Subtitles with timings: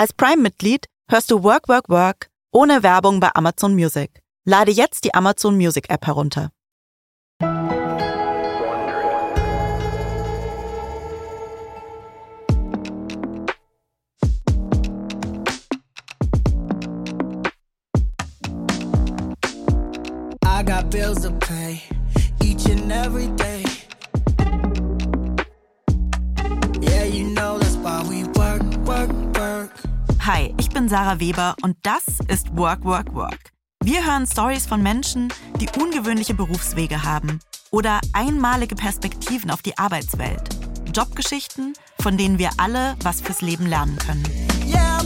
[0.00, 4.20] Als Prime-Mitglied hörst du Work, Work, Work ohne Werbung bei Amazon Music.
[4.44, 6.52] Lade jetzt die Amazon Music App herunter.
[20.44, 21.82] I got bills to pay
[22.40, 23.77] each and every day.
[30.28, 33.50] Hi, ich bin Sarah Weber und das ist Work, Work, Work.
[33.82, 40.50] Wir hören Stories von Menschen, die ungewöhnliche Berufswege haben oder einmalige Perspektiven auf die Arbeitswelt.
[40.94, 41.72] Jobgeschichten,
[42.02, 44.24] von denen wir alle was fürs Leben lernen können.
[44.66, 44.98] Yeah.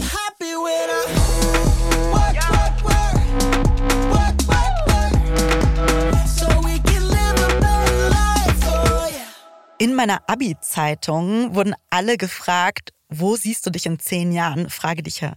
[9.83, 14.71] In meiner Abi-Zeitung wurden alle gefragt, wo siehst du dich in zehn Jahren?
[14.71, 15.35] Frage, die ich ja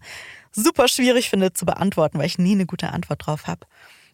[0.51, 3.67] super schwierig finde zu beantworten, weil ich nie eine gute Antwort drauf habe.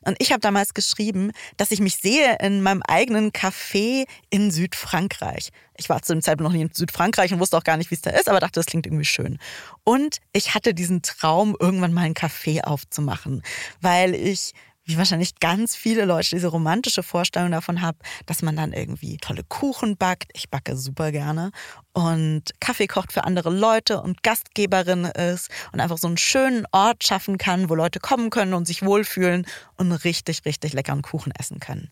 [0.04, 5.52] Und ich habe damals geschrieben, dass ich mich sehe in meinem eigenen Café in Südfrankreich.
[5.78, 7.96] Ich war zu dem Zeitpunkt noch nie in Südfrankreich und wusste auch gar nicht, wie
[7.96, 9.38] es da ist, aber dachte, das klingt irgendwie schön.
[9.84, 13.44] Und ich hatte diesen Traum, irgendwann mal ein Café aufzumachen,
[13.80, 14.54] weil ich
[14.92, 19.44] wie wahrscheinlich ganz viele Leute diese romantische Vorstellung davon habe, dass man dann irgendwie tolle
[19.44, 20.32] Kuchen backt.
[20.34, 21.52] Ich backe super gerne
[21.94, 27.04] und Kaffee kocht für andere Leute und Gastgeberin ist und einfach so einen schönen Ort
[27.04, 29.46] schaffen kann, wo Leute kommen können und sich wohlfühlen
[29.78, 31.90] und richtig, richtig leckeren Kuchen essen können.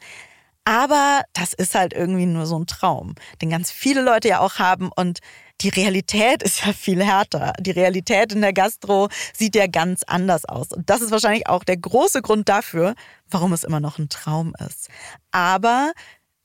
[0.66, 4.60] Aber das ist halt irgendwie nur so ein Traum, den ganz viele Leute ja auch
[4.60, 5.20] haben und
[5.62, 7.54] die Realität ist ja viel härter.
[7.60, 10.72] Die Realität in der Gastro sieht ja ganz anders aus.
[10.72, 12.96] Und das ist wahrscheinlich auch der große Grund dafür,
[13.30, 14.90] warum es immer noch ein Traum ist.
[15.32, 15.92] Aber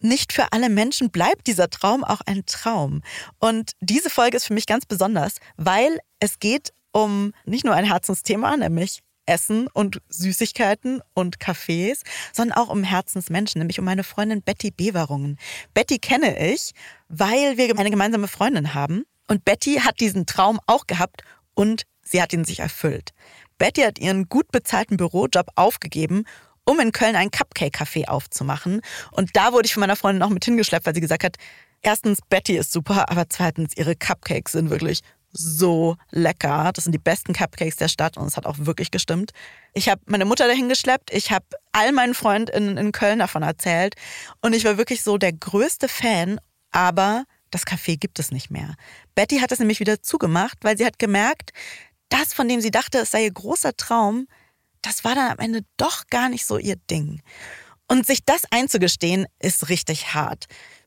[0.01, 3.03] nicht für alle Menschen bleibt dieser Traum auch ein Traum.
[3.39, 7.85] Und diese Folge ist für mich ganz besonders, weil es geht um nicht nur ein
[7.85, 14.43] Herzensthema, nämlich Essen und Süßigkeiten und Cafés, sondern auch um Herzensmenschen, nämlich um meine Freundin
[14.43, 15.39] Betty Beverungen.
[15.73, 16.73] Betty kenne ich,
[17.09, 19.05] weil wir eine gemeinsame Freundin haben.
[19.29, 21.23] Und Betty hat diesen Traum auch gehabt
[21.55, 23.11] und sie hat ihn sich erfüllt.
[23.59, 26.25] Betty hat ihren gut bezahlten Bürojob aufgegeben,
[26.65, 28.81] um in Köln ein Cupcake-Café aufzumachen.
[29.13, 31.37] Und da wurde ich von meiner Freundin auch mit hingeschleppt, weil sie gesagt hat,
[31.83, 35.01] erstens, Betty ist super, aber zweitens, ihre Cupcakes sind wirklich
[35.37, 36.71] so lecker.
[36.73, 39.33] Das sind die besten Cupcakes der Stadt und es hat auch wirklich gestimmt.
[39.75, 43.95] Ich habe meine Mutter dahin geschleppt, ich habe all meinen Freunden in Köln davon erzählt
[44.41, 46.41] und ich war wirklich so der größte Fan,
[46.71, 48.75] aber das Café gibt es nicht mehr.
[49.15, 51.53] Betty hat es nämlich wieder zugemacht, weil sie hat gemerkt,
[52.09, 54.27] das, von dem sie dachte, es sei ihr großer Traum,
[54.83, 57.23] das war dann am Ende doch gar nicht so ihr Ding.
[57.89, 60.47] Und sich das einzugestehen, ist richtig hart.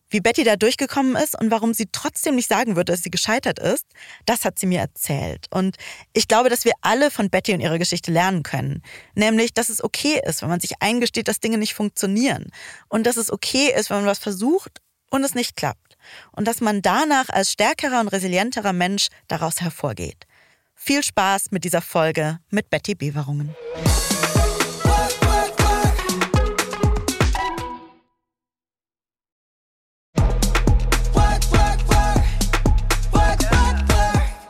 [0.09, 3.59] Wie Betty da durchgekommen ist und warum sie trotzdem nicht sagen würde, dass sie gescheitert
[3.59, 3.85] ist,
[4.25, 5.47] das hat sie mir erzählt.
[5.50, 5.75] Und
[6.13, 8.81] ich glaube, dass wir alle von Betty und ihrer Geschichte lernen können.
[9.16, 12.51] Nämlich, dass es okay ist, wenn man sich eingesteht, dass Dinge nicht funktionieren.
[12.88, 15.97] Und dass es okay ist, wenn man was versucht und es nicht klappt.
[16.31, 20.25] Und dass man danach als stärkerer und resilienterer Mensch daraus hervorgeht.
[20.74, 23.56] Viel Spaß mit dieser Folge mit Betty Beverungen.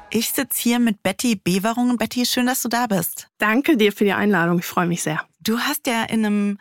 [0.10, 1.98] Ich sitze hier mit Betty Beverungen.
[1.98, 3.28] Betty, schön, dass du da bist.
[3.38, 4.60] Danke dir für die Einladung.
[4.60, 5.22] Ich freue mich sehr.
[5.42, 6.60] Du hast ja in einem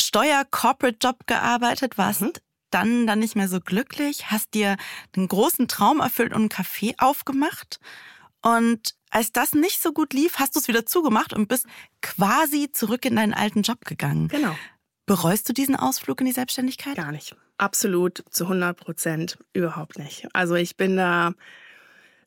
[0.00, 2.32] Steuer-Corporate-Job gearbeitet, warst Mhm.
[2.70, 4.76] dann dann nicht mehr so glücklich, hast dir
[5.14, 7.80] einen großen Traum erfüllt und ein Café aufgemacht.
[8.42, 11.66] Und als das nicht so gut lief, hast du es wieder zugemacht und bist
[12.02, 14.28] quasi zurück in deinen alten Job gegangen.
[14.28, 14.56] Genau.
[15.06, 16.96] Bereust du diesen Ausflug in die Selbstständigkeit?
[16.96, 17.36] Gar nicht.
[17.58, 20.26] Absolut zu 100 Prozent überhaupt nicht.
[20.34, 21.32] Also ich bin da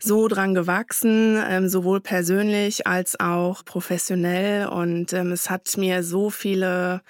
[0.02, 4.68] so dran gewachsen, ähm, sowohl persönlich als auch professionell.
[4.68, 7.02] Und ähm, es hat mir so viele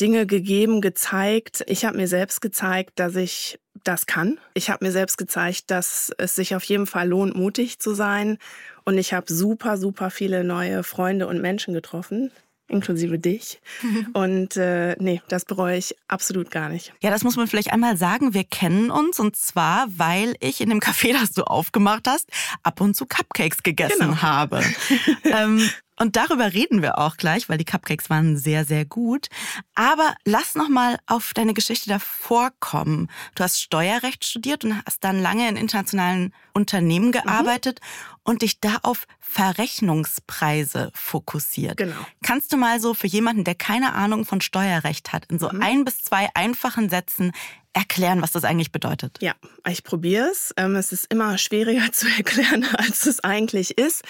[0.00, 1.64] Dinge gegeben, gezeigt.
[1.66, 4.38] Ich habe mir selbst gezeigt, dass ich das kann.
[4.54, 8.38] Ich habe mir selbst gezeigt, dass es sich auf jeden Fall lohnt, mutig zu sein.
[8.84, 12.30] Und ich habe super, super viele neue Freunde und Menschen getroffen,
[12.70, 13.60] inklusive dich.
[14.12, 16.92] Und äh, nee, das bereue ich absolut gar nicht.
[17.00, 18.34] Ja, das muss man vielleicht einmal sagen.
[18.34, 22.28] Wir kennen uns und zwar, weil ich in dem Café, das du aufgemacht hast,
[22.62, 24.22] ab und zu Cupcakes gegessen Genau.
[24.22, 24.62] habe.
[25.24, 25.68] ähm,
[26.00, 29.28] und darüber reden wir auch gleich, weil die Cupcakes waren sehr, sehr gut.
[29.74, 33.08] Aber lass noch mal auf deine Geschichte davor kommen.
[33.34, 37.80] Du hast Steuerrecht studiert und hast dann lange in internationalen Unternehmen gearbeitet
[38.24, 41.76] und dich da auf Verrechnungspreise fokussiert.
[41.76, 41.96] Genau.
[42.22, 45.62] Kannst du mal so für jemanden, der keine Ahnung von Steuerrecht hat, in so Mhm.
[45.62, 47.32] ein bis zwei einfachen Sätzen
[47.72, 49.18] erklären, was das eigentlich bedeutet?
[49.20, 49.34] Ja,
[49.68, 50.52] ich probiere es.
[50.56, 54.02] Ähm, es ist immer schwieriger zu erklären, als es eigentlich ist.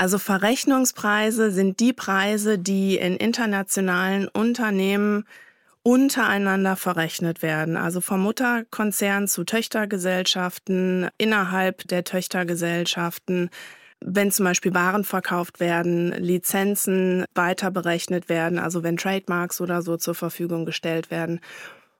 [0.00, 5.24] Also Verrechnungspreise sind die Preise, die in internationalen Unternehmen
[5.82, 7.76] untereinander verrechnet werden.
[7.76, 13.50] Also vom Mutterkonzern zu Töchtergesellschaften, innerhalb der Töchtergesellschaften.
[14.00, 19.98] Wenn zum Beispiel Waren verkauft werden, Lizenzen weiter berechnet werden, also wenn Trademarks oder so
[19.98, 21.40] zur Verfügung gestellt werden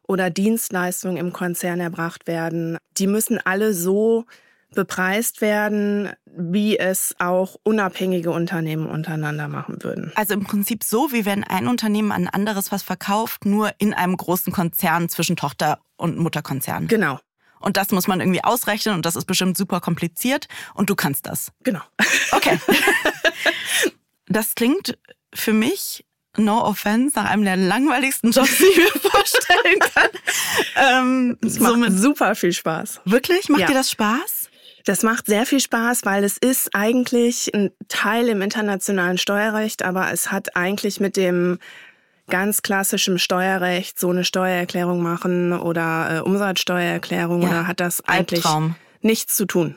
[0.08, 4.24] oder Dienstleistungen im Konzern erbracht werden, die müssen alle so
[4.74, 10.12] bepreist werden, wie es auch unabhängige Unternehmen untereinander machen würden.
[10.14, 13.92] Also im Prinzip so, wie wenn ein Unternehmen an ein anderes was verkauft, nur in
[13.94, 16.86] einem großen Konzern zwischen Tochter- und Mutterkonzern.
[16.86, 17.18] Genau,
[17.60, 21.26] Und das muss man irgendwie ausrechnen und das ist bestimmt super kompliziert und du kannst
[21.26, 21.50] das.
[21.64, 21.80] genau.
[22.32, 22.58] Okay.
[24.26, 24.98] das klingt
[25.34, 26.04] für mich,
[26.36, 30.08] no offense, nach einem der langweiligsten Jobs, die ich mir vorstellen kann.
[30.76, 33.00] Ähm, Es macht somit, super viel Spaß.
[33.04, 33.48] wirklich?
[33.48, 33.66] Macht Ja.
[33.66, 34.48] dir das Spaß?
[34.90, 40.10] Das macht sehr viel Spaß, weil es ist eigentlich ein Teil im internationalen Steuerrecht, aber
[40.12, 41.60] es hat eigentlich mit dem
[42.28, 47.48] ganz klassischen Steuerrecht so eine Steuererklärung machen oder äh, Umsatzsteuererklärung Ja.
[47.48, 48.74] oder hat das eigentlich Albtraum.
[49.00, 49.76] nichts zu tun.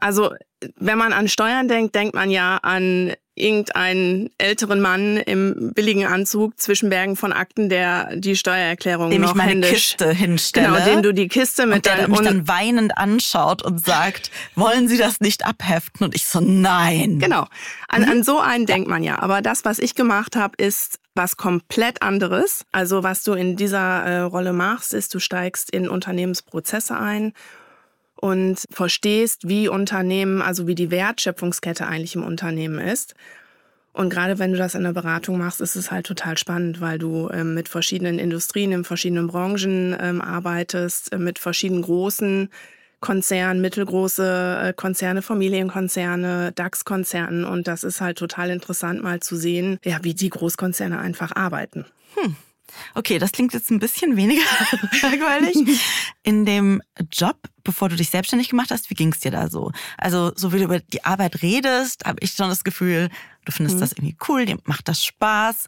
[0.00, 0.34] Also
[0.74, 6.58] wenn man an Steuern denkt, denkt man ja an irgendeinen älteren Mann im billigen Anzug
[6.60, 10.68] zwischen Bergen von Akten, der die Steuererklärung Dem noch ich meine händisch, Kiste hinstelle.
[10.68, 14.30] genau, dem du die Kiste mit und der deinem mich dann weinend anschaut und sagt,
[14.54, 16.04] wollen Sie das nicht abheften?
[16.06, 17.18] Und ich so, nein.
[17.18, 17.46] Genau.
[17.88, 18.08] An, Mhm.
[18.10, 19.18] an so einen denkt man ja.
[19.20, 22.64] Aber das, was ich gemacht habe, ist was komplett anderes.
[22.72, 27.32] Also was du in dieser äh, Rolle machst, ist, du steigst in Unternehmensprozesse ein
[28.20, 33.14] und verstehst, wie Unternehmen, also wie die Wertschöpfungskette eigentlich im Unternehmen ist.
[33.92, 36.98] Und gerade wenn du das in der Beratung machst, ist es halt total spannend, weil
[36.98, 42.48] du ähm, mit verschiedenen Industrien in verschiedenen Branchen ähm, arbeitest, äh, mit verschiedenen großen
[43.00, 47.44] Konzernen, mittelgroße äh, Konzerne, Familienkonzerne, DAX-Konzernen.
[47.44, 51.84] Und das ist halt total interessant, mal zu sehen, ja, wie die Großkonzerne einfach arbeiten.
[52.94, 54.42] Okay, das klingt jetzt ein bisschen weniger
[55.02, 55.56] langweilig.
[56.22, 59.72] In dem Job, bevor du dich selbstständig gemacht hast, wie ging es dir da so?
[59.96, 63.08] Also, so wie du über die Arbeit redest, habe ich schon das Gefühl,
[63.44, 63.80] du findest Mhm.
[63.80, 65.66] das irgendwie cool, dir macht das Spaß.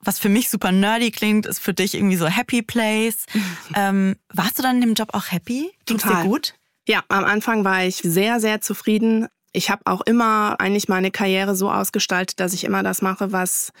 [0.00, 3.26] Was für mich super nerdy klingt, ist für dich irgendwie so Happy Place.
[3.74, 5.72] ähm, warst du dann in dem Job auch happy?
[5.86, 6.54] Ging's dir gut?
[6.86, 9.26] Ja, am Anfang war ich sehr, sehr zufrieden.
[9.52, 13.72] Ich habe auch immer eigentlich meine Karriere so ausgestaltet, dass ich immer das mache, was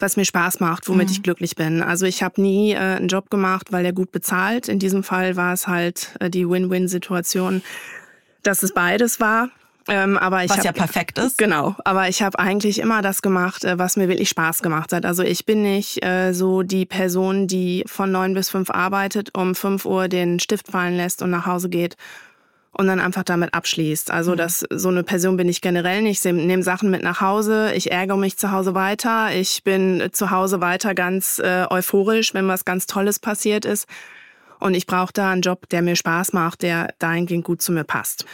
[0.00, 1.82] was mir Spaß macht, womit ich glücklich bin.
[1.82, 4.68] Also ich habe nie äh, einen Job gemacht, weil er gut bezahlt.
[4.68, 7.62] In diesem Fall war es halt äh, die Win-Win-Situation,
[8.42, 9.50] dass es beides war.
[9.88, 11.38] Ähm, aber ich Was hab, ja perfekt ist.
[11.38, 15.04] Genau, aber ich habe eigentlich immer das gemacht, äh, was mir wirklich Spaß gemacht hat.
[15.04, 19.54] Also ich bin nicht äh, so die Person, die von neun bis fünf arbeitet, um
[19.54, 21.96] fünf Uhr den Stift fallen lässt und nach Hause geht
[22.72, 24.10] und dann einfach damit abschließt.
[24.10, 26.24] Also das so eine Person bin ich generell nicht.
[26.24, 30.30] Ich nehme Sachen mit nach Hause, ich ärgere mich zu Hause weiter, ich bin zu
[30.30, 33.86] Hause weiter ganz äh, euphorisch, wenn was ganz Tolles passiert ist.
[34.60, 37.84] Und ich brauche da einen Job, der mir Spaß macht, der dahingehend gut zu mir
[37.84, 38.26] passt.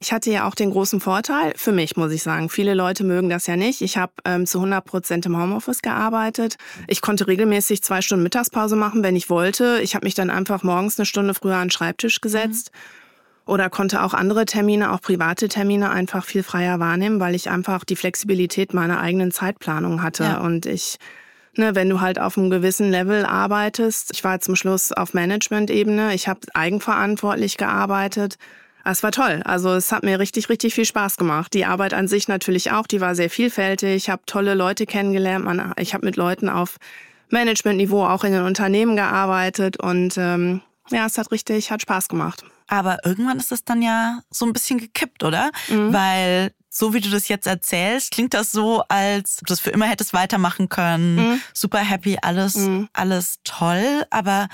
[0.00, 3.30] Ich hatte ja auch den großen Vorteil, für mich muss ich sagen, viele Leute mögen
[3.30, 3.82] das ja nicht.
[3.82, 6.56] Ich habe ähm, zu 100 Prozent im Homeoffice gearbeitet.
[6.88, 9.78] Ich konnte regelmäßig zwei Stunden Mittagspause machen, wenn ich wollte.
[9.80, 12.72] Ich habe mich dann einfach morgens eine Stunde früher an den Schreibtisch gesetzt
[13.46, 17.84] oder konnte auch andere Termine, auch private Termine einfach viel freier wahrnehmen, weil ich einfach
[17.84, 20.24] die Flexibilität meiner eigenen Zeitplanung hatte.
[20.24, 20.40] Ja.
[20.40, 20.98] Und ich,
[21.56, 26.14] ne, wenn du halt auf einem gewissen Level arbeitest, ich war zum Schluss auf Management-Ebene,
[26.14, 28.36] ich habe eigenverantwortlich gearbeitet.
[28.84, 29.42] Es war toll.
[29.44, 31.54] Also es hat mir richtig, richtig viel Spaß gemacht.
[31.54, 33.94] Die Arbeit an sich natürlich auch, die war sehr vielfältig.
[33.94, 35.44] Ich habe tolle Leute kennengelernt.
[35.44, 36.78] Man, ich habe mit Leuten auf
[37.30, 42.44] Managementniveau auch in den Unternehmen gearbeitet und ähm, ja, es hat richtig, hat Spaß gemacht.
[42.68, 45.50] Aber irgendwann ist es dann ja so ein bisschen gekippt, oder?
[45.68, 45.92] Mhm.
[45.92, 49.86] Weil so wie du das jetzt erzählst, klingt das so, als du das für immer
[49.86, 51.16] hättest weitermachen können.
[51.16, 51.40] Mhm.
[51.52, 52.88] Super happy, alles, Mhm.
[52.94, 54.04] alles toll.
[54.10, 54.48] Aber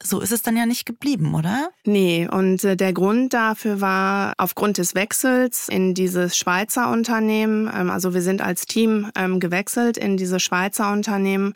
[0.00, 1.70] so ist es dann ja nicht geblieben, oder?
[1.84, 7.68] Nee, und äh, der Grund dafür war aufgrund des Wechsels in dieses Schweizer Unternehmen.
[7.74, 11.54] Ähm, also wir sind als Team ähm, gewechselt in dieses Schweizer Unternehmen.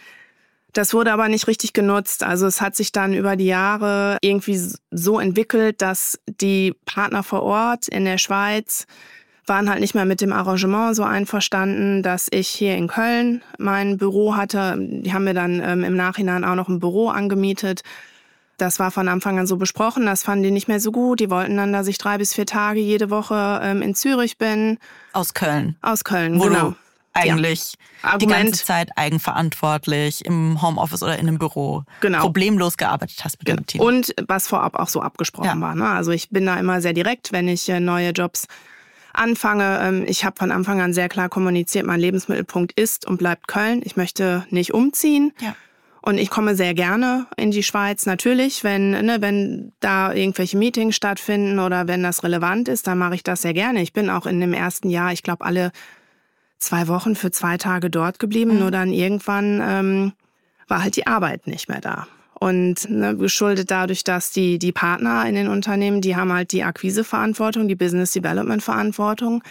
[0.73, 2.25] Das wurde aber nicht richtig genutzt.
[2.25, 4.59] Also es hat sich dann über die Jahre irgendwie
[4.91, 8.87] so entwickelt, dass die Partner vor Ort in der Schweiz
[9.47, 13.99] waren halt nicht mehr mit dem Arrangement so einverstanden, dass ich hier in Köln mein
[13.99, 14.77] Büro hatte.
[14.79, 17.83] Die haben mir dann ähm, im Nachhinein auch noch ein Büro angemietet.
[18.57, 20.07] Das war von Anfang an so besprochen.
[20.07, 21.19] Das fanden die nicht mehr so gut.
[21.19, 24.79] Die wollten dann, dass ich drei bis vier Tage jede Woche ähm, in Zürich bin.
[25.13, 25.77] Aus Köln.
[25.83, 26.71] Aus Köln, Wo genau.
[26.71, 26.77] du
[27.15, 28.45] eigentlich die Argument.
[28.47, 32.21] ganze Zeit eigenverantwortlich im Homeoffice oder in einem Büro Genau.
[32.21, 33.81] problemlos gearbeitet hast mit dem Team.
[33.81, 35.61] Und was vorab auch so abgesprochen Ja.
[35.61, 35.75] war.
[35.75, 35.89] Ne?
[35.89, 38.47] Also ich bin da immer sehr direkt, wenn ich äh, neue Jobs
[39.13, 39.81] anfange.
[39.83, 43.83] Ähm, ich habe von Anfang an sehr klar kommuniziert, mein Lebensmittelpunkt ist und bleibt Köln.
[43.85, 45.33] Ich möchte nicht umziehen.
[45.41, 45.55] Ja.
[46.05, 48.07] Und ich komme sehr gerne in die Schweiz.
[48.07, 53.15] Natürlich, wenn, ne, wenn da irgendwelche Meetings stattfinden oder wenn das relevant ist, dann mache
[53.15, 53.83] ich das sehr gerne.
[53.83, 55.71] Ich bin auch in dem ersten Jahr, ich glaube, alle
[56.63, 58.59] zwei Wochen für zwei Tage dort geblieben.
[58.59, 60.13] Nur dann irgendwann ähm,
[60.69, 62.07] war halt die Arbeit nicht mehr da.
[62.35, 66.65] Und ne, geschuldet dadurch, dass die, die Partner in den Unternehmen, die haben halt die
[66.65, 69.45] Akquiseverantwortung, die Business Development Verantwortung.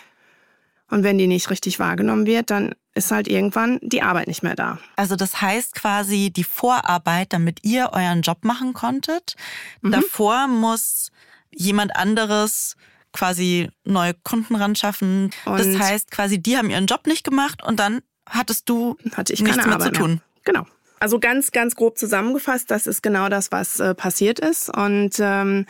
[0.89, 4.55] Und wenn die nicht richtig wahrgenommen wird, dann ist halt irgendwann die Arbeit nicht mehr
[4.55, 4.77] da.
[4.97, 9.35] Also das heißt quasi die Vorarbeit, damit ihr euren Job machen konntet.
[9.81, 9.91] Mhm.
[9.91, 11.11] Davor muss
[11.49, 12.75] jemand anderes
[13.13, 15.31] quasi neue Kunden ran schaffen.
[15.45, 19.33] Das Und- heißt quasi, die haben ihren Job nicht gemacht und dann hattest du hatte
[19.33, 20.09] ich nichts mehr Arbeit zu tun.
[20.11, 20.21] Mehr.
[20.43, 20.65] Genau.
[20.99, 24.69] Also ganz, ganz grob zusammengefasst, das ist genau das, was äh, passiert ist.
[24.75, 25.65] Und ähm,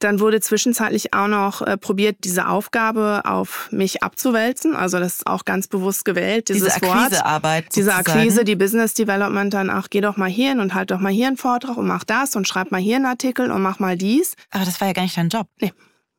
[0.00, 4.74] dann wurde zwischenzeitlich auch noch äh, probiert, diese Aufgabe auf mich abzuwälzen.
[4.74, 6.96] Also das ist auch ganz bewusst gewählt, dieses Diese Wort.
[6.96, 7.66] Akquisearbeit.
[7.76, 8.18] Diese sozusagen.
[8.18, 11.12] Akquise, die Business Development dann auch, geh doch mal hier hin und halt doch mal
[11.12, 13.96] hier einen Vortrag und mach das und schreib mal hier einen Artikel und mach mal
[13.98, 14.34] dies.
[14.50, 15.46] Aber das war ja gar nicht dein Job.
[15.60, 15.72] Nee.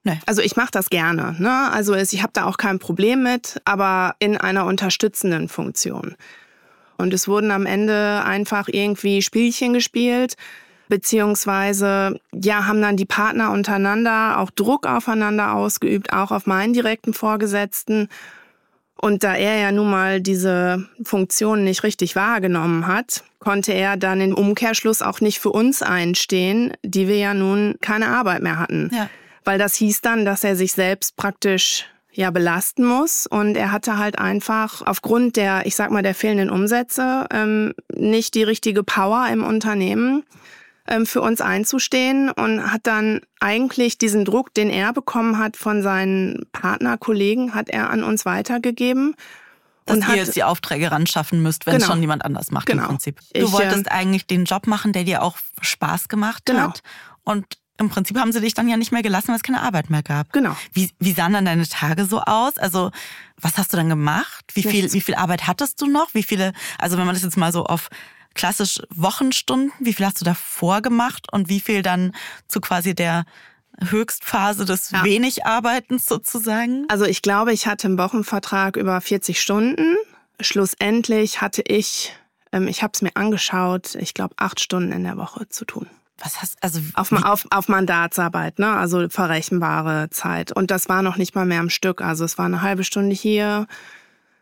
[0.06, 0.20] Nee.
[0.28, 1.36] Also ich mache das gerne.
[1.40, 1.72] Ne?
[1.72, 6.16] Also ich habe da auch kein Problem mit, aber in einer unterstützenden Funktion.
[6.98, 10.36] Und es wurden am Ende einfach irgendwie Spielchen gespielt,
[10.88, 17.14] beziehungsweise ja, haben dann die Partner untereinander auch Druck aufeinander ausgeübt, auch auf meinen direkten
[17.14, 18.08] Vorgesetzten.
[19.02, 24.22] Und da er ja nun mal diese Funktion nicht richtig wahrgenommen hat, konnte er dann
[24.22, 28.92] im Umkehrschluss auch nicht für uns einstehen, die wir ja nun keine Arbeit mehr hatten.
[28.94, 29.10] Ja.
[29.46, 33.98] Weil das hieß dann, dass er sich selbst praktisch ja belasten muss und er hatte
[33.98, 39.28] halt einfach aufgrund der, ich sag mal, der fehlenden Umsätze ähm, nicht die richtige Power
[39.30, 40.24] im Unternehmen
[40.88, 45.82] ähm, für uns einzustehen und hat dann eigentlich diesen Druck, den er bekommen hat von
[45.84, 49.16] seinen Partnerkollegen, hat er an uns weitergegeben.
[49.86, 51.94] Dass und ihr hat, jetzt die Aufträge ran schaffen müsst, wenn es Genau.
[51.94, 52.84] schon jemand anders macht Genau.
[52.84, 53.20] im Prinzip.
[53.34, 56.62] Ich, Du wolltest ähm, eigentlich den Job machen, der dir auch Spaß gemacht Genau.
[56.62, 56.82] hat.
[57.24, 57.46] Und
[57.78, 60.04] im Prinzip haben sie dich dann ja nicht mehr gelassen, weil es keine Arbeit mehr
[60.04, 60.32] gab.
[60.34, 60.56] Genau.
[60.74, 62.58] Wie, wie sahen dann deine Tage so aus?
[62.58, 62.92] Also,
[63.40, 64.46] was hast du dann gemacht?
[64.54, 64.94] Wie viel, Nichts.
[64.94, 66.14] wie viel Arbeit hattest du noch?
[66.14, 67.90] Wie viele, also wenn man das jetzt mal so auf
[68.34, 72.14] klassisch Wochenstunden, wie viel hast du davor gemacht und wie viel dann
[72.48, 73.26] zu quasi der
[73.82, 75.04] Höchstphase des Ja.
[75.04, 76.86] wenig Arbeitens sozusagen?
[76.90, 79.96] Also ich glaube, ich hatte einen Wochenvertrag über 40 Stunden.
[80.40, 82.14] Schlussendlich hatte ich,
[82.52, 85.90] ähm, ich habe es mir angeschaut, ich glaube acht Stunden in der Woche zu tun.
[86.18, 88.70] Was hast, also, Auf, auf, auf Mandatsarbeit, ne?
[88.70, 90.52] also verrechenbare Zeit.
[90.52, 92.02] Und das war noch nicht mal mehr am Stück.
[92.02, 93.68] Also es war eine halbe Stunde hier,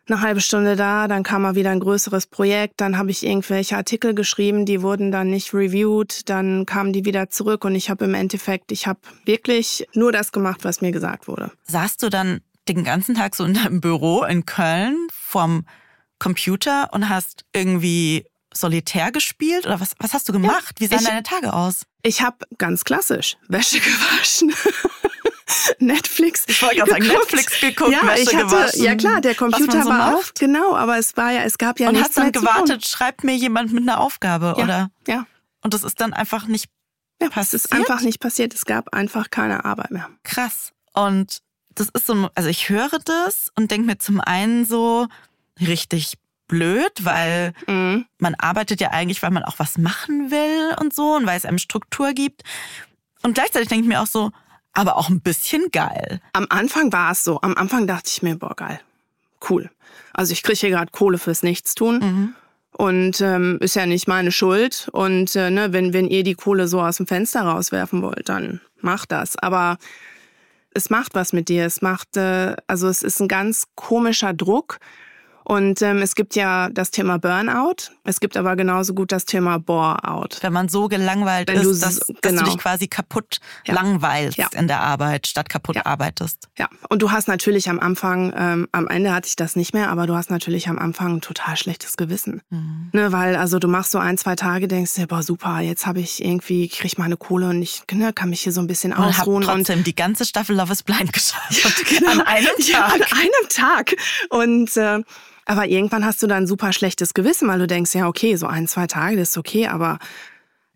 [0.08, 3.78] eine halbe Stunde da, dann kam mal wieder ein größeres Projekt, dann habe ich irgendwelche
[3.78, 8.06] Artikel geschrieben, die wurden dann nicht reviewed, dann kamen die wieder zurück und ich habe
[8.06, 11.52] im Endeffekt, ich habe wirklich nur das gemacht, was mir gesagt wurde.
[11.64, 15.66] saßt du dann den ganzen Tag so in deinem Büro in Köln vorm
[16.20, 19.66] Computer und hast irgendwie Solitär gespielt?
[19.66, 20.76] Oder was, was hast du gemacht?
[20.80, 21.86] Wie sahen ich- deine Tage aus?
[22.02, 24.54] Ich habe ganz klassisch Wäsche gewaschen.
[25.80, 26.44] Netflix.
[26.48, 27.08] Ich wollte gerade sagen.
[27.08, 28.84] Netflix geguckt, ja, Wäsche ich hatte, gewaschen.
[28.84, 30.14] Ja klar, der Computer so war macht.
[30.16, 30.34] auf.
[30.40, 33.36] Genau, aber es war ja, es gab ja und nichts hast dann gewartet, schreibt mir
[33.36, 34.64] jemand mit einer Aufgabe, Ja.
[34.64, 34.92] oder?
[35.08, 35.26] Ja,
[35.62, 36.66] Und das ist dann einfach nicht
[37.22, 37.64] ja es Passiert?
[37.66, 38.54] ist einfach nicht passiert.
[38.54, 40.10] Es gab einfach keine Arbeit mehr.
[40.24, 40.72] krass.
[40.94, 41.40] Und
[41.76, 45.08] das ist so, also ich höre das und denke mir zum einen so
[45.60, 46.16] richtig
[46.48, 48.06] blöd, weil Mhm.
[48.20, 51.46] man arbeitet ja eigentlich, weil man auch was machen will und so und weil es
[51.46, 52.44] einem Struktur gibt.
[53.22, 54.32] Und gleichzeitig denke ich mir auch so,
[54.74, 56.20] aber auch ein bisschen geil.
[56.34, 57.42] Am Anfang war es so.
[57.42, 58.80] Am Anfang dachte ich mir, boah, geil.
[59.50, 59.70] Cool.
[60.14, 62.00] Also ich kriege hier gerade Kohle fürs Nichtstun.
[62.00, 62.36] Mhm.
[62.76, 64.90] Und ähm, ist ja nicht meine Schuld.
[64.92, 68.62] Und äh, ne, wenn, wenn ihr die Kohle so aus dem Fenster rauswerfen wollt, dann
[68.82, 69.38] macht das.
[69.38, 69.78] Aber
[70.74, 71.68] es macht was mit dir.
[71.68, 74.80] Es macht, äh, also es ist ein ganz komischer Druck.
[75.46, 77.92] Und ähm, es gibt ja das Thema Burnout.
[78.04, 80.38] Es gibt aber genauso gut das Thema Bore-out.
[80.42, 82.44] Wenn man so gelangweilt Wenn ist, dass, genau.
[82.44, 83.74] du dich quasi kaputt Ja.
[83.74, 84.48] langweilst Ja.
[84.54, 85.86] in der Arbeit, statt kaputt Ja.
[85.86, 86.48] arbeitest.
[86.58, 89.90] Ja, und du hast natürlich am Anfang, ähm, am Ende hatte ich das nicht mehr,
[89.90, 92.42] aber du hast natürlich am Anfang ein total schlechtes Gewissen.
[92.94, 96.00] Ne, weil also du machst so ein, zwei Tage, denkst dir, boah super, jetzt habe
[96.00, 98.94] ich irgendwie, krieg ich meine Kohle und ich ne, kann mich hier so ein bisschen
[98.94, 99.44] Und hab ausruhen.
[99.44, 101.42] und trotzdem die ganze Staffel Love is Blind geschaut.
[101.90, 102.12] Genau.
[102.12, 102.94] An einem Tag.
[102.94, 103.96] An einem Tag.
[104.30, 105.00] Und äh,
[105.46, 108.68] aber irgendwann hast du dann super schlechtes Gewissen, weil du denkst, ja, okay, so ein,
[108.68, 110.00] zwei Tage, das ist okay, aber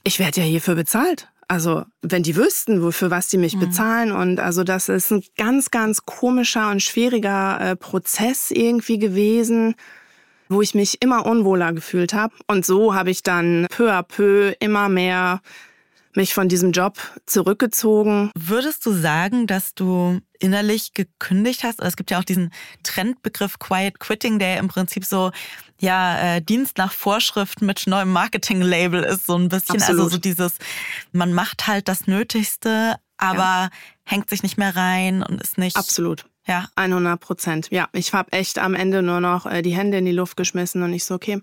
[0.03, 1.29] ich werde ja hierfür bezahlt.
[1.49, 3.59] Also, wenn die wüssten, wofür was die mich Mhm.
[3.61, 4.11] bezahlen.
[4.11, 9.75] Und also das ist ein ganz, ganz komischer und schwieriger äh, Prozess irgendwie gewesen,
[10.49, 12.33] wo ich mich immer unwohler gefühlt habe.
[12.47, 15.41] Und so habe ich dann peu à peu immer mehr
[16.17, 18.31] mich von diesem Job zurückgezogen.
[18.35, 21.81] Würdest du sagen, dass du innerlich gekündigt hast?
[21.81, 22.51] Es gibt ja auch diesen
[22.83, 25.31] Trendbegriff Quiet Quitting, der ja im Prinzip so
[25.79, 29.75] ja äh, Dienst nach Vorschrift mit neuem Marketing-Label ist so ein bisschen.
[29.75, 30.01] Absolut.
[30.01, 30.55] Also so dieses,
[31.13, 33.69] man macht halt das Nötigste, aber
[34.03, 35.77] hängt sich nicht mehr rein und ist nicht.
[35.77, 36.25] Absolut.
[36.47, 36.67] Ja.
[36.75, 37.67] 100 Prozent.
[37.71, 40.81] Ja, ich habe echt am Ende nur noch äh, die Hände in die Luft geschmissen
[40.81, 41.41] und ich so, okay.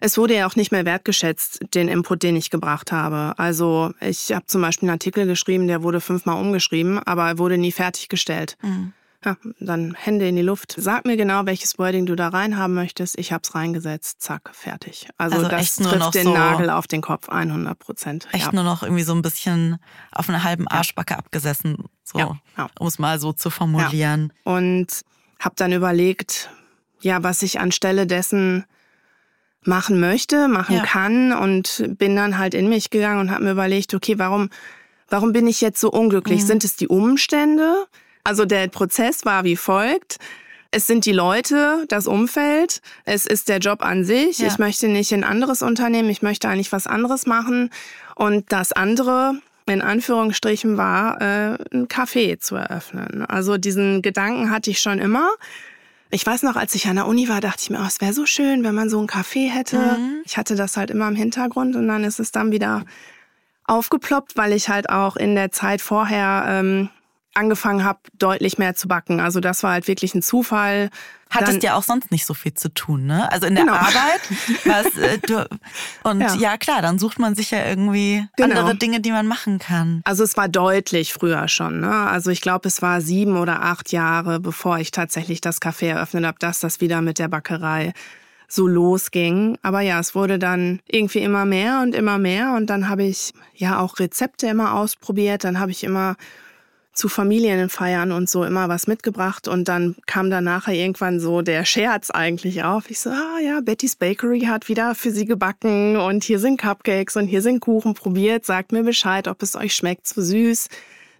[0.00, 3.34] Es wurde ja auch nicht mehr wertgeschätzt, den Input, den ich gebracht habe.
[3.38, 7.58] Also ich habe zum Beispiel einen Artikel geschrieben, der wurde fünfmal umgeschrieben, aber er wurde
[7.58, 8.56] nie fertiggestellt.
[8.62, 8.92] Mhm.
[9.22, 10.74] Ja, dann Hände in die Luft.
[10.78, 13.18] Sag mir genau, welches Wording du da reinhaben möchtest.
[13.18, 14.22] Ich hab's reingesetzt.
[14.22, 15.08] Zack, fertig.
[15.18, 18.28] Also, Also das trifft den so- Nagel auf den Kopf, 100 Prozent.
[18.32, 18.52] Echt ja.
[18.52, 19.76] nur noch irgendwie so ein bisschen
[20.10, 22.68] auf einer halben Arschbacke abgesessen, so, Ja, ja.
[22.78, 24.32] um es mal so zu formulieren.
[24.44, 24.86] Und
[25.38, 26.48] habe dann überlegt,
[27.02, 28.64] ja, was ich anstelle dessen
[29.64, 30.82] machen möchte, machen Ja.
[30.84, 34.50] kann und bin dann halt in mich gegangen und habe mir überlegt, okay, warum,
[35.08, 36.42] warum bin ich jetzt so unglücklich?
[36.42, 36.46] Mhm.
[36.46, 37.86] Sind es die Umstände?
[38.24, 40.18] Also der Prozess war wie folgt.
[40.72, 44.38] Es sind die Leute, das Umfeld, es ist der Job an sich.
[44.38, 44.46] Ja.
[44.46, 47.70] Ich möchte nicht in ein anderes Unternehmen, ich möchte eigentlich was anderes machen.
[48.14, 49.34] Und das andere,
[49.66, 53.24] in Anführungsstrichen, war, äh, ein Café zu eröffnen.
[53.26, 55.28] Also diesen Gedanken hatte ich schon immer.
[56.10, 58.12] Ich weiß noch, als ich an der Uni war, dachte ich mir, oh, es wäre
[58.12, 59.78] so schön, wenn man so ein Café hätte.
[59.78, 60.22] Mhm.
[60.24, 62.84] Ich hatte das halt immer im Hintergrund und dann ist es dann wieder
[63.64, 66.88] aufgeploppt, weil ich halt auch in der Zeit vorher ähm,
[67.34, 69.20] angefangen habe, deutlich mehr zu backen.
[69.20, 70.90] Also das war halt wirklich ein Zufall.
[71.30, 73.30] Hattest Dann- ja auch sonst nicht so viel zu tun, ne?
[73.30, 73.76] Also in der Genau.
[73.76, 74.20] Arbeit.
[74.64, 75.48] Was, äh, du,
[76.02, 76.34] und ja.
[76.34, 76.56] Ja.
[76.58, 78.58] klar, dann sucht man sich ja irgendwie Genau.
[78.58, 80.00] andere Dinge, die man machen kann.
[80.04, 81.78] Also es war deutlich früher schon.
[81.80, 81.92] Ne?
[81.92, 86.24] Also ich glaube, es war sieben oder acht Jahre, bevor ich tatsächlich das Café eröffnet
[86.26, 87.92] habe, dass das wieder mit der Backerei
[88.48, 89.56] so losging.
[89.62, 92.54] Aber ja, es wurde dann irgendwie immer mehr und immer mehr.
[92.54, 95.44] Und dann habe ich ja auch Rezepte immer ausprobiert.
[95.44, 96.16] Dann habe ich immer
[97.00, 99.48] zu Familienfeiern und so immer was mitgebracht.
[99.48, 102.90] Und dann kam dann nachher irgendwann so der Scherz eigentlich auf.
[102.90, 107.16] Ich so, ah ja, Betty's Bakery hat wieder für sie gebacken und hier sind Cupcakes
[107.16, 108.44] und hier sind Kuchen probiert.
[108.44, 110.06] Sagt mir Bescheid, ob es euch schmeckt.
[110.06, 110.68] Zu süß,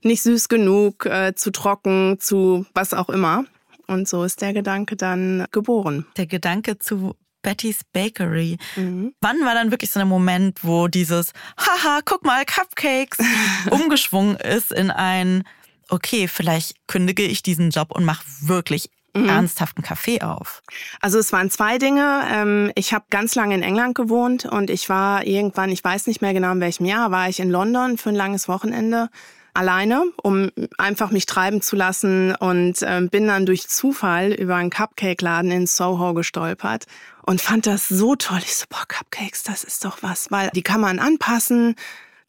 [0.03, 3.47] nicht süß genug, äh, zu trocken, zu was auch immer.
[3.87, 6.07] Und so ist der Gedanke dann geboren.
[6.19, 8.59] Der Gedanke zu Betty's Bakery.
[8.77, 9.15] Mhm.
[9.23, 13.19] Wann war dann wirklich so der Moment, wo dieses Haha, guck mal, Cupcakes
[13.71, 15.45] umgeschwungen ist in ein
[15.91, 19.29] Okay, vielleicht kündige ich diesen Job und mache wirklich Mhm.
[19.29, 20.63] ernsthaften Kaffee auf.
[21.01, 22.23] Also es waren zwei Dinge.
[22.31, 26.23] Ähm, Ich habe ganz lange in England gewohnt und ich war irgendwann, ich weiß nicht
[26.23, 29.09] mehr genau in welchem Jahr, war ich in London für ein langes Wochenende
[29.53, 34.71] alleine, um einfach mich treiben zu lassen und ähm, bin dann durch Zufall über einen
[34.71, 36.85] Cupcake-Laden in Soho gestolpert
[37.23, 38.39] und fand das so toll.
[38.45, 41.75] Ich so, boah, Cupcakes, das ist doch was, weil die kann man anpassen.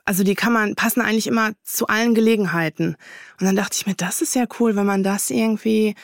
[0.05, 2.95] Also die kann man, passen eigentlich immer zu allen Gelegenheiten.
[3.39, 5.95] Und dann dachte ich mir, das ist ja cool, wenn man das irgendwie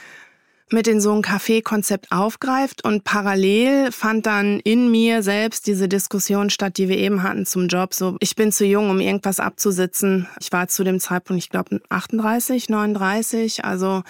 [0.70, 6.50] mit in so ein Café-Konzept aufgreift und parallel fand dann in mir selbst diese Diskussion
[6.50, 7.94] statt, die wir eben hatten zum Job.
[7.94, 10.28] So, ich bin zu jung, um irgendwas abzusitzen.
[10.42, 13.64] Ich war zu dem Zeitpunkt, ich glaube, 38, 39.
[13.64, 14.04] Also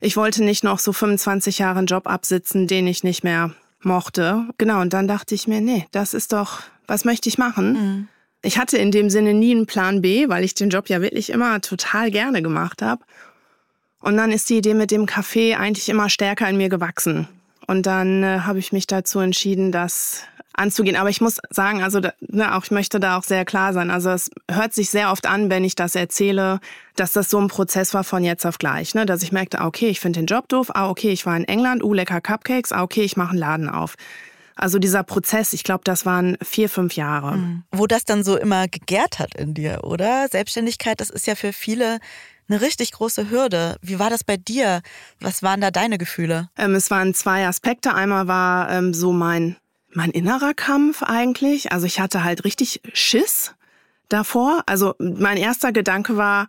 [0.00, 4.46] ich wollte nicht noch so 25 Jahre einen Job absitzen, den ich nicht mehr mochte.
[4.58, 8.08] Genau, und dann dachte ich mir, nee, das ist doch, was möchte ich machen?
[8.42, 11.30] Ich hatte in dem Sinne nie einen Plan B, weil ich den Job ja wirklich
[11.30, 13.02] immer total gerne gemacht habe.
[14.00, 17.28] Und dann ist die Idee mit dem Café eigentlich immer stärker in mir gewachsen.
[17.68, 20.24] Und dann äh, habe ich mich dazu entschieden, das
[20.54, 20.96] anzugehen.
[20.96, 23.90] Aber ich muss sagen, also ne, auch ich möchte da auch sehr klar sein.
[23.90, 26.60] Also es hört sich sehr oft an, wenn ich das erzähle,
[26.96, 28.94] dass das so ein Prozess war von jetzt auf gleich.
[28.94, 29.06] Ne?
[29.06, 30.70] Dass ich merkte, ah, okay, ich finde den Job doof.
[30.74, 31.82] Ah, okay, ich war in England.
[31.82, 32.72] Uh, lecker Cupcakes.
[32.72, 33.94] Ah, okay, ich mache einen Laden auf.
[34.62, 37.36] Also dieser Prozess, ich glaube, das waren vier, fünf Jahre.
[37.72, 40.28] Wo das dann so immer gegärt hat in dir, oder?
[40.30, 41.98] Selbstständigkeit, das ist ja für viele
[42.48, 43.76] eine richtig große Hürde.
[43.82, 44.82] Wie war das bei dir?
[45.18, 46.48] Was waren da deine Gefühle?
[46.56, 47.92] Ähm, es waren zwei Aspekte.
[47.92, 49.56] Einmal war ähm, so mein,
[49.94, 51.72] mein innerer Kampf eigentlich.
[51.72, 53.56] Also ich hatte halt richtig Schiss
[54.08, 54.62] davor.
[54.66, 56.46] Also mein erster Gedanke war,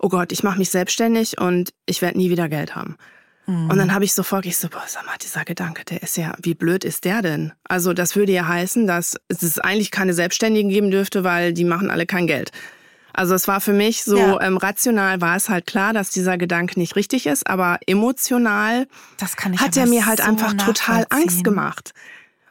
[0.00, 2.96] oh Gott, ich mache mich selbstständig und ich werde nie wieder Geld haben.
[3.46, 6.32] Und dann habe ich sofort, ich so, boah, sag mal, dieser Gedanke, der ist ja,
[6.42, 7.52] wie blöd ist der denn?
[7.64, 11.90] Also das würde ja heißen, dass es eigentlich keine Selbstständigen geben dürfte, weil die machen
[11.90, 12.52] alle kein Geld.
[13.12, 14.40] Also es war für mich so, Ja.
[14.40, 18.86] ähm, rational war es halt klar, dass dieser Gedanke nicht richtig ist, aber emotional
[19.18, 21.06] Das kann ich hat aber er mir halt so einfach total.
[21.10, 21.92] Angst gemacht.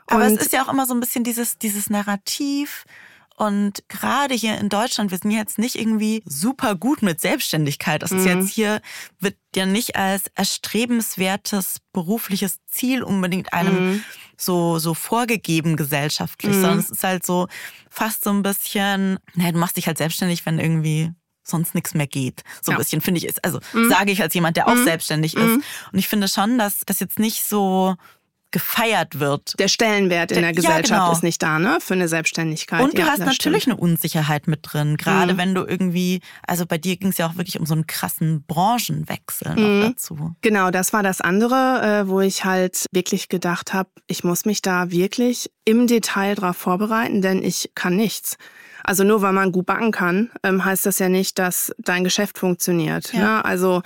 [0.07, 2.85] Aber Und es ist ja auch immer so ein bisschen dieses, dieses Narrativ.
[3.35, 8.01] Und gerade hier in Deutschland, wir sind jetzt nicht irgendwie super gut mit Selbstständigkeit.
[8.03, 8.27] Das ist Mhm.
[8.27, 8.81] jetzt hier,
[9.19, 14.03] wird ja nicht als erstrebenswertes berufliches Ziel unbedingt einem Mhm.
[14.37, 17.47] so, so vorgegeben gesellschaftlich, sondern es ist halt so
[17.89, 21.11] fast so ein bisschen, naja, du machst dich halt selbstständig, wenn irgendwie
[21.43, 22.43] sonst nichts mehr geht.
[22.61, 22.77] So ein Ja.
[22.77, 23.37] bisschen finde ich es.
[23.43, 25.55] Also sage ich als jemand, der auch selbstständig ist.
[25.91, 27.95] Und ich finde schon, dass das jetzt nicht so
[28.53, 29.53] gefeiert wird.
[29.59, 31.11] Der Stellenwert in Der- der ja, Gesellschaft genau.
[31.11, 31.79] ist nicht da, ne?
[31.81, 32.81] Für eine Selbstständigkeit.
[32.81, 33.79] Und du ja, hast natürlich stimmt.
[33.79, 33.83] Mhm.
[33.83, 37.35] eine Unsicherheit mit drin, gerade wenn du irgendwie, also bei dir ging es ja auch
[37.35, 39.79] wirklich um so einen krassen Branchenwechsel Mhm.
[39.81, 40.35] noch dazu.
[40.41, 44.61] Genau, das war das andere, äh, wo ich halt wirklich gedacht habe, ich muss mich
[44.61, 48.37] da wirklich im Detail drauf vorbereiten, denn ich kann nichts.
[48.83, 52.37] Also nur weil man gut backen kann, ähm, heißt das ja nicht, dass dein Geschäft
[52.37, 53.13] funktioniert.
[53.13, 53.19] Ja.
[53.37, 53.45] Ne?
[53.45, 53.81] Also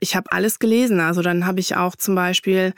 [0.00, 0.98] ich habe alles gelesen.
[1.00, 2.74] Also dann habe ich auch zum Beispiel,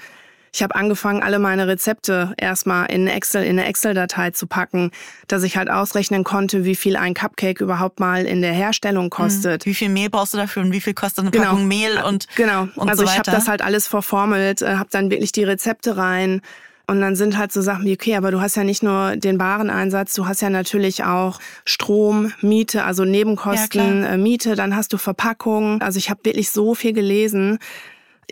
[0.55, 4.93] ich habe angefangen, alle meine Rezepte erstmal in Excel, in eine Excel-Datei zu packen,
[5.27, 9.67] dass ich halt ausrechnen konnte, wie viel ein Cupcake überhaupt mal in der Herstellung kostet.
[9.67, 11.47] Wie viel Mehl brauchst du dafür und wie viel kostet eine Genau.
[11.47, 12.69] Packung Mehl und Genau.
[12.77, 15.97] und also so ich habe das halt alles verformelt, äh, habe dann wirklich die Rezepte
[15.97, 16.41] rein.
[16.87, 19.41] Und dann sind halt so Sachen wie, okay, aber du hast ja nicht nur den
[19.41, 24.93] Wareneinsatz, du hast ja natürlich auch Strom, Miete, also Nebenkosten, Ja, äh, Miete, dann hast
[24.93, 25.81] du Verpackung.
[25.81, 27.59] Also ich habe wirklich so viel gelesen,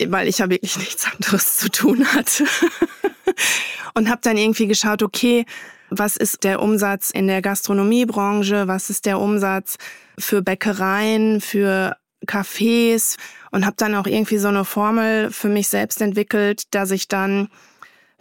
[0.07, 2.45] weil ich ja wirklich nichts anderes zu tun hatte.
[3.95, 5.45] Und habe dann irgendwie geschaut, okay,
[5.91, 9.77] was ist der Umsatz in der Gastronomiebranche, was ist der Umsatz
[10.19, 13.17] für Bäckereien, für Cafés?
[13.51, 17.49] Und habe dann auch irgendwie so eine Formel für mich selbst entwickelt, dass ich dann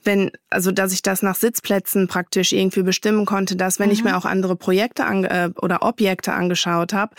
[0.04, 4.18] wenn, also dass ich das nach Sitzplätzen praktisch irgendwie bestimmen konnte, dass wenn ich mir
[4.18, 7.14] auch andere Projekte ange äh, oder Objekte angeschaut habe,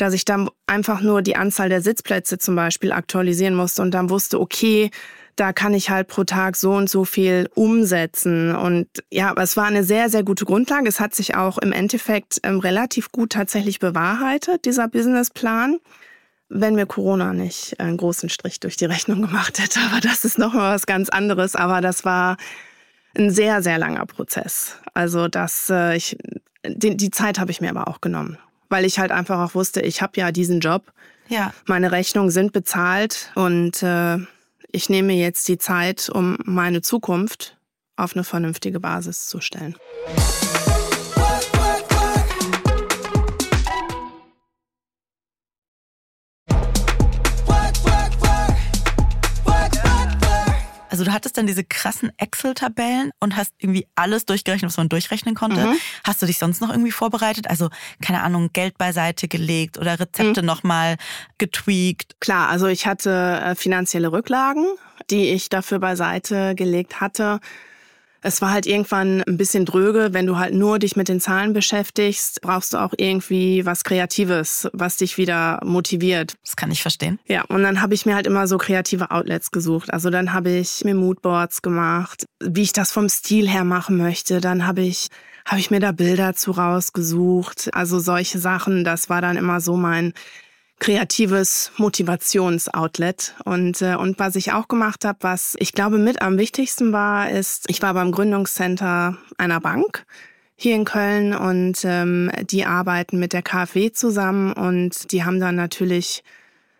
[0.00, 4.10] dass ich dann einfach nur die Anzahl der Sitzplätze zum Beispiel aktualisieren musste und dann
[4.10, 4.90] wusste, okay,
[5.36, 8.54] da kann ich halt pro Tag so und so viel umsetzen.
[8.54, 10.88] Und ja, aber es war eine sehr, sehr gute Grundlage.
[10.88, 15.78] Es hat sich auch im Endeffekt ähm, relativ gut tatsächlich bewahrheitet, dieser Businessplan
[16.50, 19.80] wenn mir Corona nicht einen großen Strich durch die Rechnung gemacht hätte.
[19.88, 21.56] Aber das ist noch mal was ganz anderes.
[21.56, 22.36] Aber das war
[23.16, 24.76] ein sehr, sehr langer Prozess.
[24.92, 26.18] Also das, äh, ich,
[26.66, 28.36] die, die Zeit habe ich mir aber auch genommen,
[28.70, 30.90] weil ich halt einfach auch wusste, ich habe ja diesen Job,
[31.28, 31.52] ja.
[31.66, 34.16] meine Rechnungen sind bezahlt und äh,
[34.72, 37.58] ich nehme jetzt die Zeit, um meine Zukunft
[37.96, 39.76] auf eine vernünftige Basis zu stellen.
[50.90, 55.34] Also du hattest dann diese krassen Excel-Tabellen und hast irgendwie alles durchgerechnet, was man durchrechnen
[55.34, 55.66] konnte.
[55.66, 55.76] Mhm.
[56.04, 57.48] Hast du dich sonst noch irgendwie vorbereitet?
[57.48, 57.70] Also,
[58.02, 59.98] keine Ahnung, Geld beiseite gelegt oder Mhm.
[60.02, 60.96] Rezepte nochmal
[61.38, 62.16] getweakt?
[62.20, 64.66] Klar, also ich hatte äh, finanzielle Rücklagen,
[65.10, 67.40] die ich dafür beiseite gelegt hatte.
[68.22, 71.52] Es war halt irgendwann ein bisschen dröge, wenn du halt nur dich mit den Zahlen
[71.52, 76.34] beschäftigst, brauchst du auch irgendwie was Kreatives, was dich wieder motiviert.
[76.44, 77.18] Das kann ich verstehen.
[77.26, 79.92] Ja, und dann habe ich mir halt immer so kreative Outlets gesucht.
[79.92, 84.40] Also dann habe ich mir Moodboards gemacht, wie ich das vom Stil her machen möchte.
[84.40, 85.08] Dann habe ich
[85.46, 87.70] habe ich mir da Bilder zu rausgesucht.
[87.72, 90.12] Also solche Sachen, das war dann immer so mein
[90.80, 93.34] kreatives Motivationsoutlet.
[93.44, 97.30] Und, äh, und was ich auch gemacht habe, was ich glaube mit am wichtigsten war,
[97.30, 100.04] ist, ich war beim Gründungscenter einer Bank
[100.56, 105.56] hier in Köln und ähm, die arbeiten mit der KfW zusammen und die haben dann
[105.56, 106.22] natürlich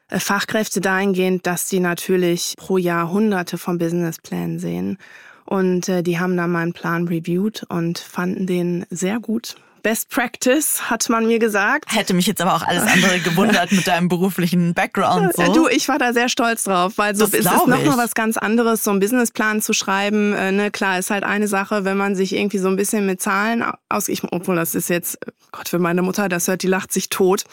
[0.08, 4.98] äh, Fachkräfte dahingehend, dass die natürlich pro Jahr hunderte von Businessplänen sehen.
[5.46, 9.56] Und äh, die haben dann meinen Plan reviewed und fanden den sehr gut.
[9.82, 11.94] Best Practice, hat man mir gesagt.
[11.94, 15.34] Hätte mich jetzt aber auch alles andere gewundert mit deinem beruflichen Background.
[15.34, 15.52] So.
[15.52, 17.86] Du, ich war da sehr stolz drauf, weil so Das es ist glaub noch ich.
[17.86, 20.32] mal was ganz anderes, so einen Businessplan zu schreiben.
[20.34, 23.20] Äh, ne, klar, ist halt eine Sache, wenn man sich irgendwie so ein bisschen mit
[23.20, 25.18] Zahlen aus, ich, obwohl das ist jetzt,
[25.52, 27.44] Gott, für meine Mutter, das hört, die lacht sich tot.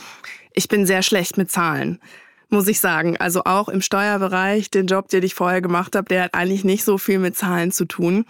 [0.53, 1.99] Ich bin sehr schlecht mit Zahlen,
[2.49, 3.17] muss ich sagen.
[3.17, 6.83] Also auch im Steuerbereich, den Job, den ich vorher gemacht habe, der hat eigentlich nicht
[6.83, 8.25] so viel mit Zahlen zu tun.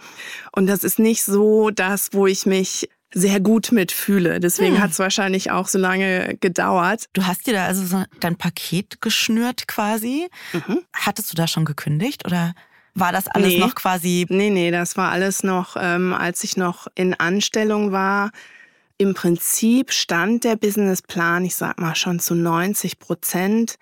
[0.52, 4.38] Und das ist nicht so das, wo ich mich sehr gut mitfühle.
[4.40, 4.82] Deswegen Hm.
[4.82, 7.06] hat es wahrscheinlich auch so lange gedauert.
[7.14, 10.28] Du hast dir da also so dein Paket geschnürt quasi.
[10.52, 10.80] Mhm.
[10.92, 12.54] Hattest du da schon gekündigt oder
[12.94, 13.58] war das alles Nee.
[13.60, 18.30] noch quasi Nee, nee, das war alles noch, ähm, als ich noch in Anstellung war.
[18.98, 23.76] Im Prinzip stand der Businessplan, ich sag mal, schon zu 90 Prozent.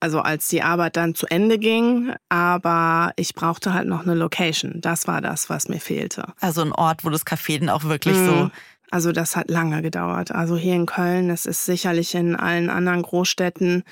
[0.00, 4.80] Also als die Arbeit dann zu Ende ging, aber ich brauchte halt noch eine Location.
[4.80, 6.24] Das war das, was mir fehlte.
[6.40, 8.26] also ein Ort, wo das Café dann auch wirklich Mhm.
[8.26, 8.50] so
[8.90, 10.32] Also das hat lange gedauert.
[10.32, 13.84] Also hier in Köln, es ist sicherlich in allen anderen Großstädten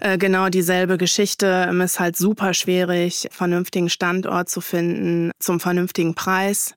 [0.00, 1.66] äh, genau dieselbe Geschichte.
[1.70, 6.74] Es ist halt super schwierig, vernünftigen Standort zu finden zum vernünftigen Preis.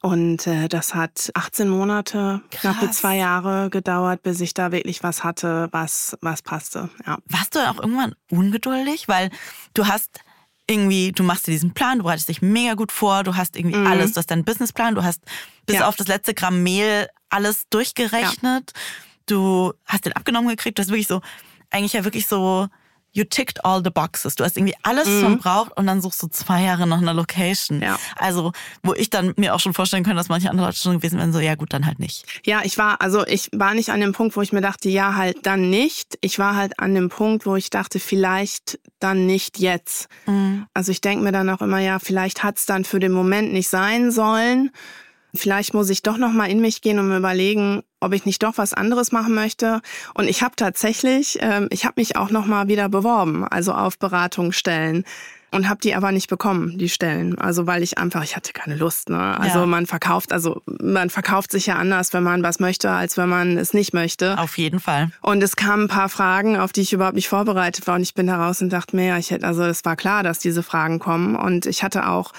[0.00, 2.98] Und äh, das hat 18 Monate, knappe Krass.
[2.98, 6.88] zwei Jahre gedauert, bis ich da wirklich was hatte, was, was passte.
[7.04, 7.18] Ja.
[7.26, 9.08] Warst du auch irgendwann ungeduldig?
[9.08, 9.30] Weil
[9.74, 10.20] du hast
[10.68, 13.78] irgendwie, du machst dir diesen Plan, du bereitest dich mega gut vor, du hast irgendwie
[13.86, 15.20] alles, du hast deinen Businessplan, du hast
[15.66, 15.80] bis Mhm.
[15.80, 15.88] Ja.
[15.88, 18.72] auf das letzte Gramm Mehl alles durchgerechnet,
[19.26, 21.22] du hast den abgenommen gekriegt, du hast wirklich so,
[21.70, 22.68] eigentlich ja wirklich so,
[23.12, 24.36] you ticked all the boxes.
[24.36, 27.78] Du hast irgendwie alles schon braucht und dann suchst du zwei Jahre nach einer Location.
[27.78, 27.84] Mhm.
[27.84, 27.98] Ja.
[28.16, 31.18] Also, wo ich dann mir auch schon vorstellen könnte, dass manche andere Leute schon gewesen
[31.18, 32.24] wären, so, ja gut, dann halt nicht.
[32.44, 35.16] Ja, ich war, also ich war nicht an dem Punkt, wo ich mir dachte, ja,
[35.16, 36.18] halt dann nicht.
[36.20, 40.08] Ich war halt an dem Punkt, wo ich dachte, vielleicht dann nicht jetzt.
[40.74, 43.68] Also ich denke mir dann auch immer, ja, vielleicht hat's dann für den Moment nicht
[43.68, 44.70] sein sollen.
[45.34, 48.42] Vielleicht muss ich doch noch mal in mich gehen und mir überlegen, ob ich nicht
[48.42, 49.80] doch was anderes machen möchte.
[50.14, 53.98] Und ich habe tatsächlich, ähm, ich habe mich auch noch mal wieder beworben, also auf
[53.98, 55.04] Beratungsstellen
[55.50, 57.38] und habe die aber nicht bekommen, die Stellen.
[57.38, 59.08] Also weil ich einfach, ich hatte keine Lust.
[59.08, 59.40] Ne?
[59.40, 59.66] Also Ja.
[59.66, 63.56] man verkauft, also man verkauft sich ja anders, wenn man was möchte, als wenn man
[63.56, 64.38] es nicht möchte.
[64.38, 65.10] Auf jeden Fall.
[65.22, 67.94] Und es kamen ein paar Fragen, auf die ich überhaupt nicht vorbereitet war.
[67.96, 70.22] Und ich bin da raus und dachte mir, ja, ich hätte, also es war klar,
[70.22, 71.34] dass diese Fragen kommen.
[71.34, 72.32] Und ich hatte auch,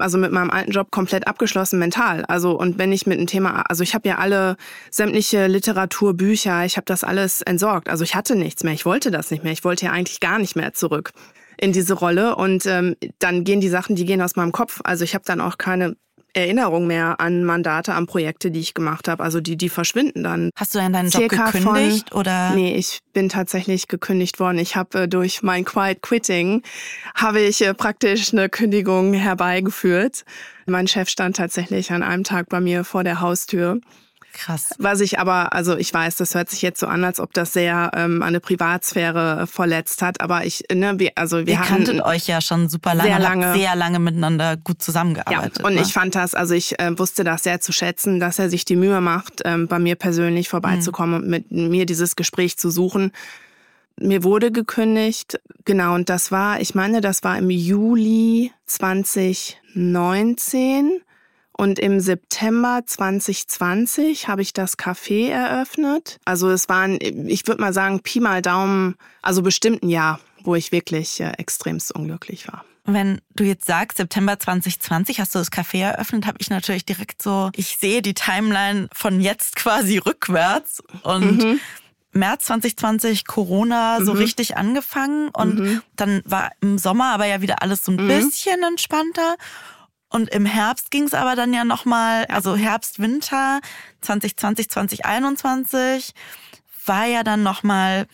[0.00, 2.24] also mit meinem alten Job komplett abgeschlossen mental.
[2.26, 4.56] Also und wenn ich mit einem Thema, also ich habe ja alle
[4.90, 7.88] sämtliche Literatur, Bücher, ich habe das alles entsorgt.
[7.88, 8.72] Also ich hatte nichts mehr.
[8.72, 9.52] Ich wollte das nicht mehr.
[9.52, 11.12] Ich wollte ja eigentlich gar nicht mehr zurück
[11.58, 12.36] in diese Rolle.
[12.36, 14.80] Und ähm, dann gehen die Sachen, die gehen aus meinem Kopf.
[14.84, 15.96] Also ich habe dann auch keine
[16.32, 19.22] Erinnerung mehr an Mandate, an Projekte, die ich gemacht habe.
[19.22, 20.50] Also die, die verschwinden dann.
[20.56, 22.54] Hast du denn deinen Job Circa gekündigt von, oder?
[22.54, 24.58] Nee, ich bin tatsächlich gekündigt worden.
[24.58, 26.62] Ich habe äh, durch mein Quiet Quitting
[27.14, 30.24] habe ich äh, praktisch eine Kündigung herbeigeführt.
[30.66, 33.80] Mein Chef stand tatsächlich an einem Tag bei mir vor der Haustür.
[34.32, 34.70] Krass.
[34.78, 37.52] Was ich aber, also ich weiß, das hört sich jetzt so an, als ob das
[37.52, 40.20] sehr ähm, eine Privatsphäre verletzt hat.
[40.20, 43.52] Aber ich, ne, wir, also wir Ihr kanntet euch ja schon super lange, Sehr lange.
[43.54, 45.62] sehr lange miteinander gut Ja, zusammengearbeitet.
[45.64, 45.82] und ne?
[45.82, 48.76] ich fand das, also ich äh, wusste das sehr zu schätzen, dass er sich die
[48.76, 53.12] Mühe macht, ähm, bei mir persönlich vorbeizukommen und mit mir dieses Gespräch zu suchen.
[53.98, 61.02] Mir wurde gekündigt, genau, und das war, ich meine, das war im Juli 2019
[61.60, 66.18] und im September 2020 habe ich das Café eröffnet.
[66.24, 70.54] Also es waren, ich würde mal sagen, Pi mal Daumen, also bestimmt ein Jahr, wo
[70.54, 72.64] ich wirklich äh, extremst unglücklich war.
[72.84, 77.20] Wenn du jetzt sagst, September 2020 hast du das Café eröffnet, habe ich natürlich direkt
[77.20, 81.60] so, ich sehe die Timeline von jetzt quasi rückwärts und Mhm.
[82.12, 85.82] März 2020 Corona so richtig angefangen und Mhm.
[85.94, 89.36] dann war im Sommer aber ja wieder alles so ein bisschen entspannter.
[90.10, 93.60] Und im Herbst ging es aber dann ja nochmal, also Herbst, Winter
[94.02, 96.12] 2020, 2021
[96.86, 98.06] war ja dann nochmal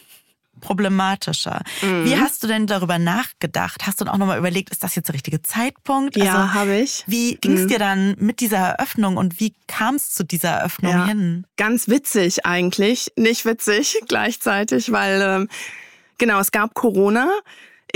[0.61, 1.63] problematischer.
[1.83, 2.05] Mhm.
[2.05, 3.87] Wie hast du denn darüber nachgedacht?
[3.87, 6.17] Hast du dann auch nochmal überlegt, ist das jetzt der richtige Zeitpunkt?
[6.17, 7.05] Ja, Also, habe ich.
[7.07, 10.93] Wie ging es dir dann mit dieser Eröffnung und wie kam es zu dieser Eröffnung
[10.93, 11.07] Ja.
[11.07, 11.47] hin?
[11.57, 15.49] Ganz witzig eigentlich, nicht witzig gleichzeitig, weil ähm,
[16.19, 17.31] genau, es gab Corona.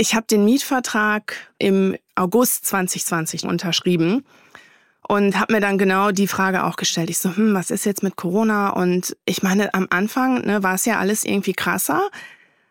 [0.01, 4.25] Ich habe den Mietvertrag im August 2020 unterschrieben
[5.07, 7.11] und habe mir dann genau die Frage auch gestellt.
[7.11, 8.69] Ich so, hm, was ist jetzt mit Corona?
[8.71, 12.09] Und ich meine, am Anfang ne, war es ja alles irgendwie krasser.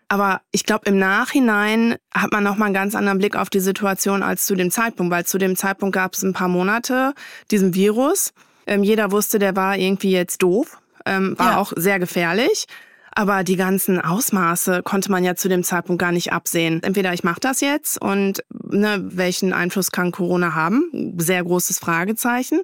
[0.09, 4.25] Aber ich glaube, im Nachhinein hat man nochmal einen ganz anderen Blick auf die Situation
[4.25, 7.15] als zu dem Zeitpunkt, weil zu dem Zeitpunkt gab es ein paar Monate
[7.53, 8.33] diesen Virus.
[8.67, 11.59] Ähm, jeder wusste, der war irgendwie jetzt doof, ähm, war Ja.
[11.59, 12.67] auch sehr gefährlich.
[13.21, 16.83] Aber die ganzen Ausmaße konnte man ja zu dem Zeitpunkt gar nicht absehen.
[16.83, 21.17] Entweder ich mache das jetzt und ne, welchen Einfluss kann Corona haben?
[21.19, 22.63] Sehr großes Fragezeichen.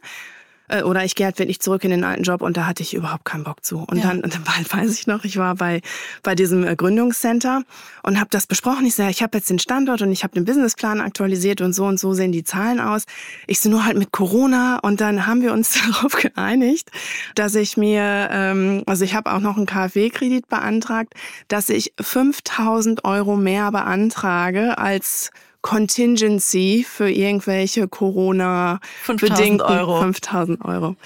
[0.68, 2.94] Äh, Oder ich gehe halt wirklich zurück in den alten Job und da hatte ich
[2.94, 3.78] überhaupt keinen Bock zu.
[3.88, 4.08] Und Ja.
[4.08, 5.80] dann, und dann war- weiß ich noch, ich war bei,
[6.22, 7.62] bei diesem äh, Gründungscenter
[8.02, 8.86] und habe das besprochen.
[8.86, 11.84] Ich sage, ich habe jetzt den Standort und ich habe den Businessplan aktualisiert und so
[11.86, 13.04] und so sehen die Zahlen aus.
[13.46, 16.90] Ich so nur halt mit Corona und dann haben wir uns darauf geeinigt,
[17.34, 21.14] dass ich mir, ähm, also ich habe auch noch einen KfW-Kredit beantragt,
[21.48, 25.30] dass ich 5000 Euro mehr beantrage als
[25.66, 30.00] Contingency für irgendwelche Corona 5000 bedingten Euro.
[30.00, 30.96] 5000 Euro.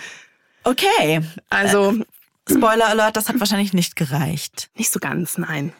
[0.64, 1.96] Okay, Also
[2.48, 4.70] Spoiler Alert, das hat wahrscheinlich nicht gereicht.
[4.76, 5.72] nicht so ganz, nein.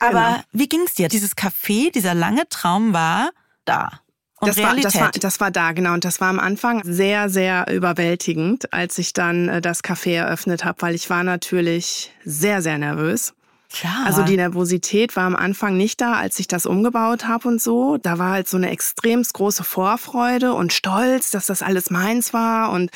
[0.00, 0.40] Aber Genau.
[0.52, 1.08] wie ging es dir?
[1.08, 3.30] Dieses Café, dieser lange Traum war
[3.64, 4.00] da.
[4.40, 4.86] Und Das war, Realität.
[4.94, 5.94] das, war, das war da, genau.
[5.94, 10.64] Und das war am Anfang sehr, sehr überwältigend, als ich dann äh, das Café eröffnet
[10.64, 13.32] habe, weil ich war natürlich sehr, sehr nervös.
[13.74, 14.06] Klar.
[14.06, 17.96] Also die Nervosität war am Anfang nicht da, als ich das umgebaut habe und so.
[17.96, 22.70] Da war halt so eine extremst große Vorfreude und Stolz, dass das alles meins war.
[22.70, 22.92] Und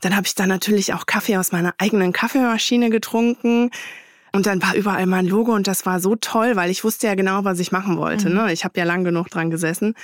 [0.00, 3.70] dann habe ich dann natürlich auch Kaffee aus meiner eigenen Kaffeemaschine getrunken.
[4.32, 7.14] Und dann war überall mein Logo und das war so toll, weil ich wusste ja
[7.14, 8.28] genau, was ich machen wollte.
[8.28, 8.52] Ne?
[8.52, 9.94] Ich habe ja lang genug dran gesessen.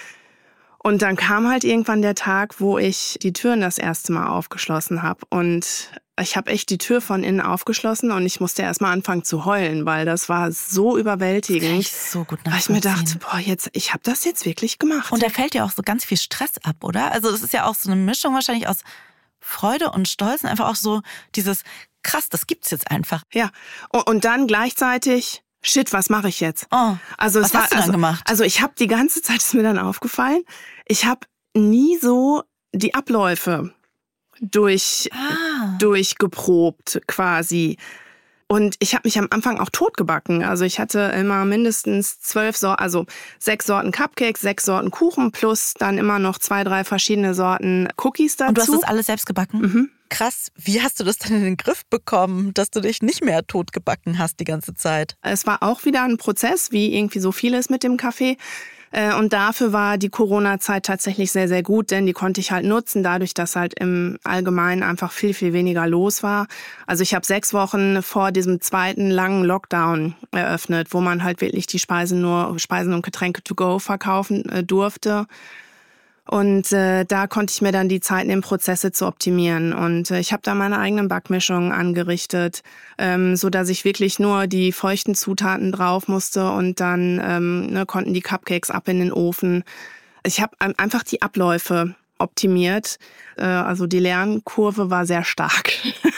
[0.87, 5.03] Und dann kam halt irgendwann der Tag, wo ich die Türen das erste Mal aufgeschlossen
[5.03, 5.23] habe.
[5.31, 9.25] Und ich habe echt die Tür von innen aufgeschlossen und ich musste erst mal anfangen
[9.25, 11.81] zu heulen, weil das war so überwältigend.
[11.81, 15.11] ich so gut Weil ich mir dachte, boah, jetzt, ich habe das jetzt wirklich gemacht.
[15.11, 17.12] Und da fällt ja auch so ganz viel Stress ab, oder?
[17.12, 18.81] Also das ist ja auch so eine Mischung wahrscheinlich aus
[19.40, 21.01] Freude und Stolz und einfach auch so
[21.35, 21.62] dieses
[22.03, 23.23] krass, das gibt's jetzt einfach.
[23.33, 23.51] ja.
[23.90, 26.66] Und, dann gleichzeitig, shit, was mache ich jetzt?
[26.70, 28.25] Oh, Also was es war, hast du dann also, gemacht?
[28.29, 30.44] Also ich habe die ganze Zeit, ist mir dann aufgefallen,
[30.87, 31.20] ich habe
[31.55, 32.42] nie so
[32.73, 33.73] die Abläufe
[34.40, 35.77] durch, Ah.
[35.79, 37.77] durchgeprobt quasi.
[38.47, 40.44] Und ich habe mich am Anfang auch totgebacken.
[40.44, 43.07] Also ich hatte immer mindestens zwölf Sorten, also
[43.38, 48.37] sechs Sorten Cupcakes, sechs Sorten Kuchen plus dann immer noch zwei, drei verschiedene Sorten Cookies
[48.37, 48.49] dazu.
[48.51, 49.61] Und du hast das alles selbst gebacken?
[49.61, 49.90] Mhm.
[50.11, 50.53] Krass.
[50.57, 53.73] Wie hast du das denn in den Griff bekommen, dass du dich nicht mehr tot
[53.73, 55.16] gebacken hast die ganze Zeit?
[55.23, 58.37] Es war auch wieder ein Prozess, wie irgendwie so vieles mit dem Kaffee.
[58.94, 62.64] Äh, Und dafür war die Corona-Zeit tatsächlich sehr, sehr gut, denn die konnte ich halt
[62.64, 66.46] nutzen, dadurch, dass halt im Allgemeinen einfach viel, viel weniger los war.
[66.87, 71.66] Also ich habe sechs Wochen vor diesem zweiten langen Lockdown eröffnet, wo man halt wirklich
[71.66, 75.26] die Speisen nur, Speisen und Getränke to go verkaufen äh, durfte.
[76.26, 79.72] Und äh, da konnte ich mir dann die Zeit nehmen, Prozesse zu optimieren.
[79.74, 82.62] Und äh, ich habe da meine eigenen Backmischungen angerichtet,
[82.96, 87.84] ähm, so dass ich wirklich nur die feuchten Zutaten drauf musste und dann ähm, ne,
[87.84, 89.64] konnten die Cupcakes ab in den Ofen.
[90.24, 92.98] Ich habe einfach die Abläufe optimiert.
[93.37, 95.72] Äh, also die Lernkurve war sehr stark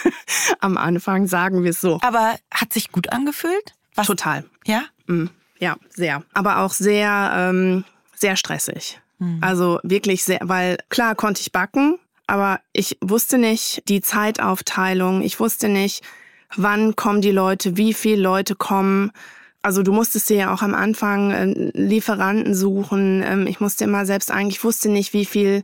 [0.60, 1.98] am Anfang, sagen wir es so.
[2.02, 3.74] Aber hat sich gut angefühlt?
[3.96, 4.06] Was?
[4.06, 4.44] Total.
[4.66, 4.82] Ja?
[5.06, 5.26] Mm,
[5.58, 6.22] Ja, sehr.
[6.32, 9.00] Aber auch sehr, ähm, sehr stressig.
[9.40, 15.22] Also wirklich sehr, weil klar konnte ich backen, aber ich wusste nicht die Zeitaufteilung.
[15.22, 16.02] Ich wusste nicht,
[16.54, 19.12] wann kommen die Leute, wie viele Leute kommen.
[19.62, 23.22] Also du musstest dir ja auch am Anfang äh, Lieferanten suchen.
[23.24, 25.62] Ähm, ich musste immer selbst eigentlich, ich wusste nicht, wie viel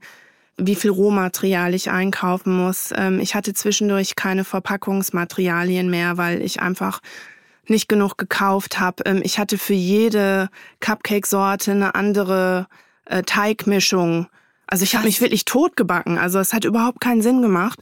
[0.59, 2.93] wie viel Rohmaterial ich einkaufen muss.
[2.95, 7.01] Ähm, ich hatte zwischendurch keine Verpackungsmaterialien mehr, weil ich einfach
[7.67, 9.03] nicht genug gekauft habe.
[9.07, 12.67] Ähm, ich hatte für jede Cupcake-Sorte eine andere
[13.07, 14.27] äh, Teigmischung.
[14.67, 16.19] Also ich habe mich wirklich totgebacken.
[16.19, 17.79] Also es hat überhaupt keinen Sinn gemacht.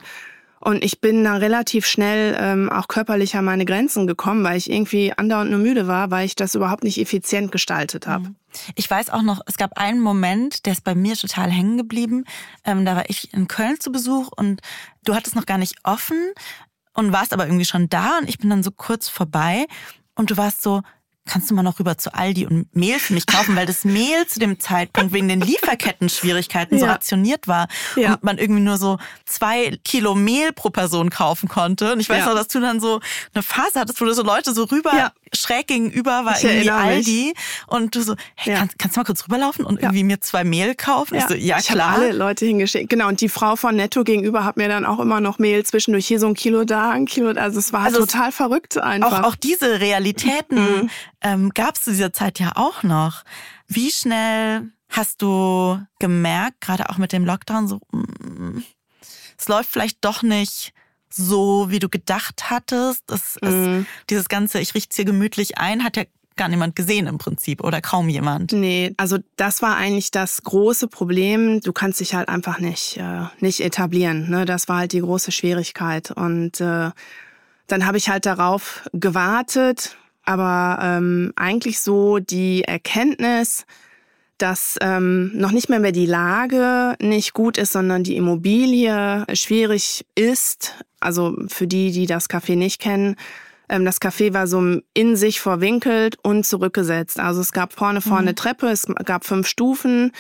[0.62, 4.70] Und ich bin da relativ schnell ähm, auch körperlich an meine Grenzen gekommen, weil ich
[4.70, 8.34] irgendwie andauernd nur müde war, weil ich das überhaupt nicht effizient gestaltet habe.
[8.74, 12.26] Ich weiß auch noch, es gab einen Moment, der ist bei mir total hängen geblieben.
[12.66, 14.60] Ähm, da war ich in Köln zu Besuch und
[15.04, 16.32] du hattest noch gar nicht offen
[16.92, 19.66] und warst aber irgendwie schon da und ich bin dann so kurz vorbei
[20.14, 20.82] und du warst so,
[21.30, 24.26] kannst du mal noch rüber zu Aldi und Mehl für mich kaufen, weil das Mehl
[24.26, 26.92] zu dem Zeitpunkt wegen den Lieferketten-Schwierigkeiten so Ja.
[26.92, 28.14] rationiert war Ja.
[28.14, 31.92] und man irgendwie nur so zwei Kilo Mehl pro Person kaufen konnte.
[31.92, 32.26] Und ich weiß Ja.
[32.26, 33.00] noch, dass du dann so
[33.34, 35.12] eine Phase hattest, wo du so Leute so rüber, Ja.
[35.32, 37.06] schräg gegenüber war Ich irgendwie erinnere mich.
[37.06, 37.34] Aldi
[37.68, 38.58] und du so, hey, Ja.
[38.58, 41.14] kannst, kannst du mal kurz rüberlaufen und irgendwie mir zwei Mehl kaufen?
[41.14, 41.94] Ich so, ja ich klar.
[41.94, 42.90] alle Leute hingeschickt.
[42.90, 46.06] Genau, und die Frau von Netto gegenüber hat mir dann auch immer noch Mehl zwischendurch
[46.06, 47.42] hier so ein Kilo da, ein Kilo da.
[47.42, 49.20] Also es war Also es- total verrückt einfach.
[49.22, 50.90] auch, auch diese Realitäten Mhm.
[51.22, 53.24] Ähm, gab es zu dieser Zeit ja auch noch.
[53.66, 58.62] Wie schnell hast du gemerkt, gerade auch mit dem Lockdown, so, mm,
[59.38, 60.72] es läuft vielleicht doch nicht
[61.08, 63.10] so, wie du gedacht hattest.
[63.10, 63.80] Es, Mhm.
[63.80, 66.04] es, dieses ganze, ich richte hier gemütlich ein, hat ja
[66.36, 68.52] gar niemand gesehen im Prinzip oder kaum jemand.
[68.52, 71.60] Nee, also das war eigentlich das große Problem.
[71.60, 74.30] Du kannst dich halt einfach nicht, äh, nicht etablieren.
[74.30, 74.44] Ne?
[74.46, 76.10] Das war halt die große Schwierigkeit.
[76.12, 76.90] Und äh,
[77.66, 79.96] dann habe ich halt darauf gewartet,
[80.30, 83.64] aber ähm, eigentlich so die Erkenntnis,
[84.38, 90.06] dass ähm, noch nicht mehr mehr die Lage nicht gut ist, sondern die Immobilie schwierig
[90.14, 90.76] ist.
[91.00, 93.16] Also für die, die das Café nicht kennen,
[93.68, 97.18] ähm, das Café war so in sich verwinkelt und zurückgesetzt.
[97.18, 100.12] Also es gab vorne vorne eine Treppe, es gab fünf Stufen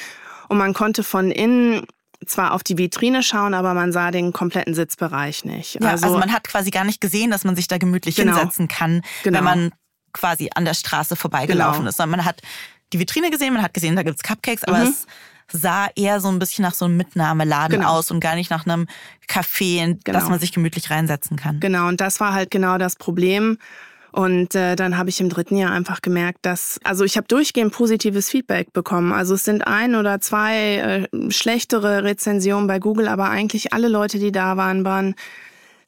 [0.48, 1.86] und man konnte von innen
[2.26, 5.78] zwar auf die Vitrine schauen, aber man sah den kompletten Sitzbereich nicht.
[5.80, 8.36] Ja, also, man hat quasi gar nicht gesehen, dass man sich da gemütlich Genau.
[8.36, 9.38] hinsetzen kann, Genau.
[9.38, 9.70] wenn man
[10.12, 11.88] quasi an der Straße vorbeigelaufen Genau.
[11.90, 11.96] ist.
[11.96, 12.40] Sondern man hat
[12.92, 14.84] die Vitrine gesehen, man hat gesehen, da gibt's Cupcakes, aber Mhm.
[14.88, 15.06] es
[15.52, 17.90] sah eher so ein bisschen nach so einem Mitnahmeladen Genau.
[17.98, 18.86] aus und gar nicht nach einem
[19.28, 20.28] Café, in das Genau.
[20.30, 21.60] man sich gemütlich reinsetzen kann.
[21.60, 23.58] Genau, und das war halt genau das Problem.
[24.12, 27.72] Und äh, dann habe ich im dritten Jahr einfach gemerkt, dass, also ich habe durchgehend
[27.72, 29.12] positives Feedback bekommen.
[29.12, 34.18] Also es sind ein oder zwei äh, schlechtere Rezensionen bei Google, aber eigentlich alle Leute,
[34.18, 35.14] die da waren, waren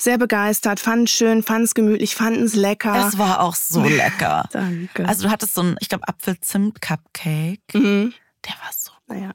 [0.03, 3.07] sehr begeistert, fanden es schön, fanden es gemütlich, fanden es lecker.
[3.09, 4.49] Es war auch so lecker.
[4.53, 5.09] Danke.
[5.09, 7.61] Also du hattest so ein, ich glaube, Apfel-Zimt-Cupcake.
[7.75, 8.13] mhm.
[8.45, 9.33] Der war so Naja.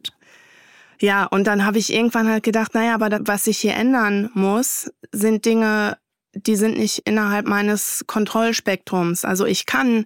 [1.00, 4.30] Ja, und dann habe ich irgendwann halt gedacht, naja, aber da, was sich hier ändern
[4.34, 5.98] muss, sind Dinge,
[6.34, 9.24] die sind nicht innerhalb meines Kontrollspektrums.
[9.24, 10.06] Also ich kann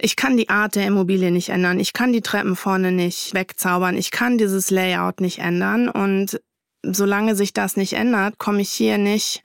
[0.00, 1.80] Ich kann die Art der Immobilie nicht ändern.
[1.80, 3.96] Ich kann die Treppen vorne nicht wegzaubern.
[3.96, 5.88] Ich kann dieses Layout nicht ändern.
[5.88, 6.40] Und
[6.84, 9.42] solange sich das nicht ändert, komme ich hier nicht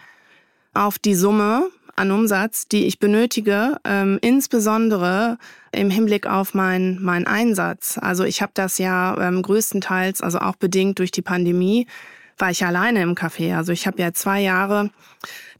[0.73, 5.37] auf die Summe an Umsatz, die ich benötige, ähm, insbesondere
[5.71, 7.99] im Hinblick auf meinen mein Einsatz.
[8.01, 11.87] Also ich habe das ja ähm, größtenteils, also auch bedingt durch die Pandemie,
[12.37, 13.55] war ich alleine im Café.
[13.55, 14.89] Also ich habe ja zwei Jahre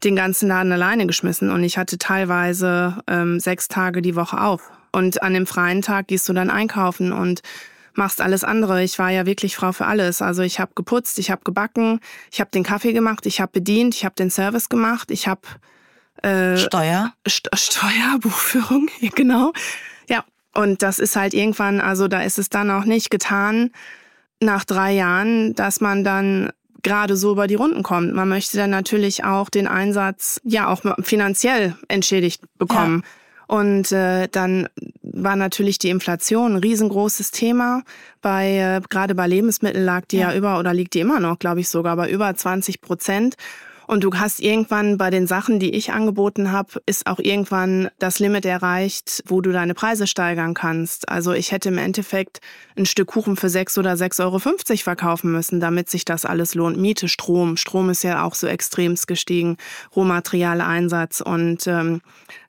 [0.02, 4.70] den ganzen Laden alleine geschmissen und ich hatte teilweise ähm, sechs Tage die Woche auf.
[4.92, 7.42] Und an dem freien Tag gehst du dann einkaufen und
[7.94, 8.82] machst alles andere.
[8.82, 10.22] Ich war ja wirklich Frau für alles.
[10.22, 13.94] Also ich habe geputzt, ich habe gebacken, ich habe den Kaffee gemacht, ich habe bedient,
[13.94, 15.42] ich habe den Service gemacht, ich habe
[16.22, 17.12] äh, Steuer?
[17.28, 19.52] St Steuer, Buchführung, genau.
[20.08, 20.24] Ja,
[20.54, 23.70] und das ist halt irgendwann, also da ist es dann auch nicht getan
[24.40, 26.50] nach drei Jahren, dass man dann
[26.82, 28.14] gerade so über die Runden kommt.
[28.14, 33.02] Man möchte dann natürlich auch den Einsatz ja auch finanziell entschädigt bekommen.
[33.02, 33.56] Ja.
[33.56, 34.68] Und äh, dann
[35.14, 37.82] war natürlich die Inflation ein riesengroßes Thema.
[38.20, 40.30] Bei äh, gerade bei Lebensmitteln lag die ja.
[40.30, 43.36] ja über oder liegt die immer noch, glaube ich, sogar bei über 20 Prozent.
[43.86, 48.18] Und du hast irgendwann bei den Sachen, die ich angeboten habe, ist auch irgendwann das
[48.18, 51.08] Limit erreicht, wo du deine Preise steigern kannst.
[51.08, 52.40] Also ich hätte im Endeffekt
[52.76, 54.38] ein Stück Kuchen für 6 oder 6,50 Euro
[54.82, 56.78] verkaufen müssen, damit sich das alles lohnt.
[56.78, 57.56] Miete, Strom.
[57.56, 59.58] Strom ist ja auch so extremst gestiegen.
[59.94, 62.00] Rohmaterialeinsatz und ähm,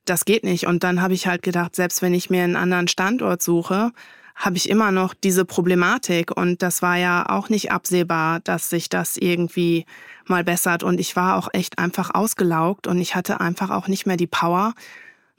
[0.06, 0.68] das geht nicht.
[0.68, 3.92] Und dann habe ich halt gedacht, selbst wenn ich mir einen anderen Standort suche,
[4.36, 6.36] habe ich immer noch diese Problematik.
[6.36, 9.86] Und das war ja auch nicht absehbar, dass sich das irgendwie
[10.26, 10.84] mal bessert.
[10.84, 14.28] Und ich war auch echt einfach ausgelaugt und ich hatte einfach auch nicht mehr die
[14.28, 14.74] Power,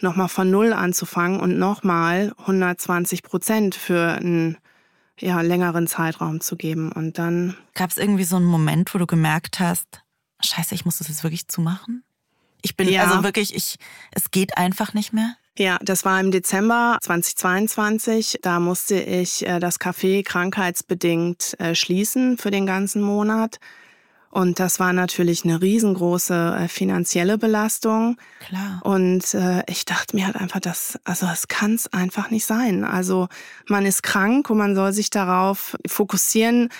[0.00, 4.58] nochmal von Null anzufangen und nochmal 120 Prozent für einen
[5.18, 6.92] ja, längeren Zeitraum zu geben.
[6.92, 7.56] Und dann.
[7.74, 10.02] Gab es irgendwie so einen Moment, wo du gemerkt hast,
[10.42, 12.02] scheiße, ich muss das jetzt wirklich zumachen?
[12.66, 13.04] Ich bin ja.
[13.04, 13.76] also wirklich, ich,
[14.10, 15.36] es geht einfach nicht mehr.
[15.56, 18.40] Ja, das war im Dezember 2022.
[18.42, 23.60] Da musste ich äh, das Café krankheitsbedingt äh, schließen für den ganzen Monat.
[24.30, 28.18] Und das war natürlich eine riesengroße äh, finanzielle Belastung.
[28.48, 28.80] Klar.
[28.82, 32.82] Und äh, ich dachte mir halt einfach, das, also das kann es einfach nicht sein.
[32.82, 33.28] Also
[33.68, 36.70] man ist krank und man soll sich darauf fokussieren,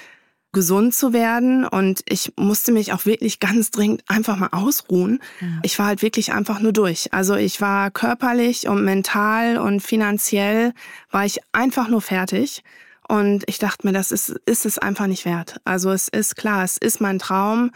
[0.57, 1.67] gesund zu werden.
[1.67, 5.21] Und ich musste mich auch wirklich ganz dringend einfach mal ausruhen.
[5.43, 5.47] Ja.
[5.63, 7.13] Ich war halt wirklich einfach nur durch.
[7.13, 10.73] Also ich war körperlich und mental und finanziell
[11.11, 12.65] war ich einfach nur fertig.
[13.07, 15.61] Und ich dachte mir, das ist, ist es einfach nicht wert.
[15.65, 17.71] Also es ist klar, es ist mein Traum,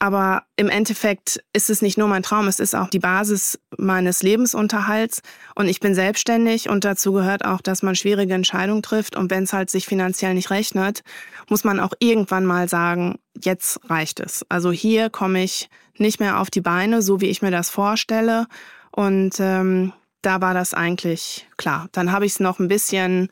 [0.00, 4.22] aber im Endeffekt ist es nicht nur mein Traum, es ist auch die Basis meines
[4.22, 5.20] Lebensunterhalts.
[5.54, 9.14] Und ich bin selbstständig und dazu gehört auch, dass man schwierige Entscheidungen trifft.
[9.14, 11.02] Und wenn es halt sich finanziell nicht rechnet,
[11.50, 14.44] muss man auch irgendwann mal sagen, jetzt reicht es.
[14.48, 18.46] Also hier komme ich nicht mehr auf die Beine, so wie ich mir das vorstelle.
[18.92, 19.92] Und ähm,
[20.22, 21.88] da war das eigentlich klar.
[21.92, 23.28] Dann habe ich es noch ein bisschen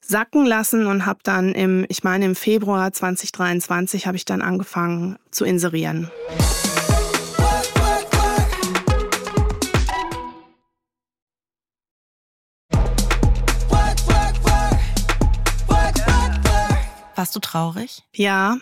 [0.00, 5.18] sacken lassen und habe dann im, ich meine im Februar 2023 habe ich dann angefangen
[5.30, 6.10] zu inserieren.
[17.14, 18.02] Warst du traurig?
[18.14, 18.56] Ja,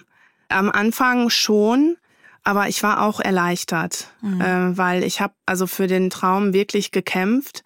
[0.49, 1.97] am Anfang schon,
[2.43, 4.41] aber ich war auch erleichtert, mhm.
[4.41, 7.63] äh, weil ich habe also für den Traum wirklich gekämpft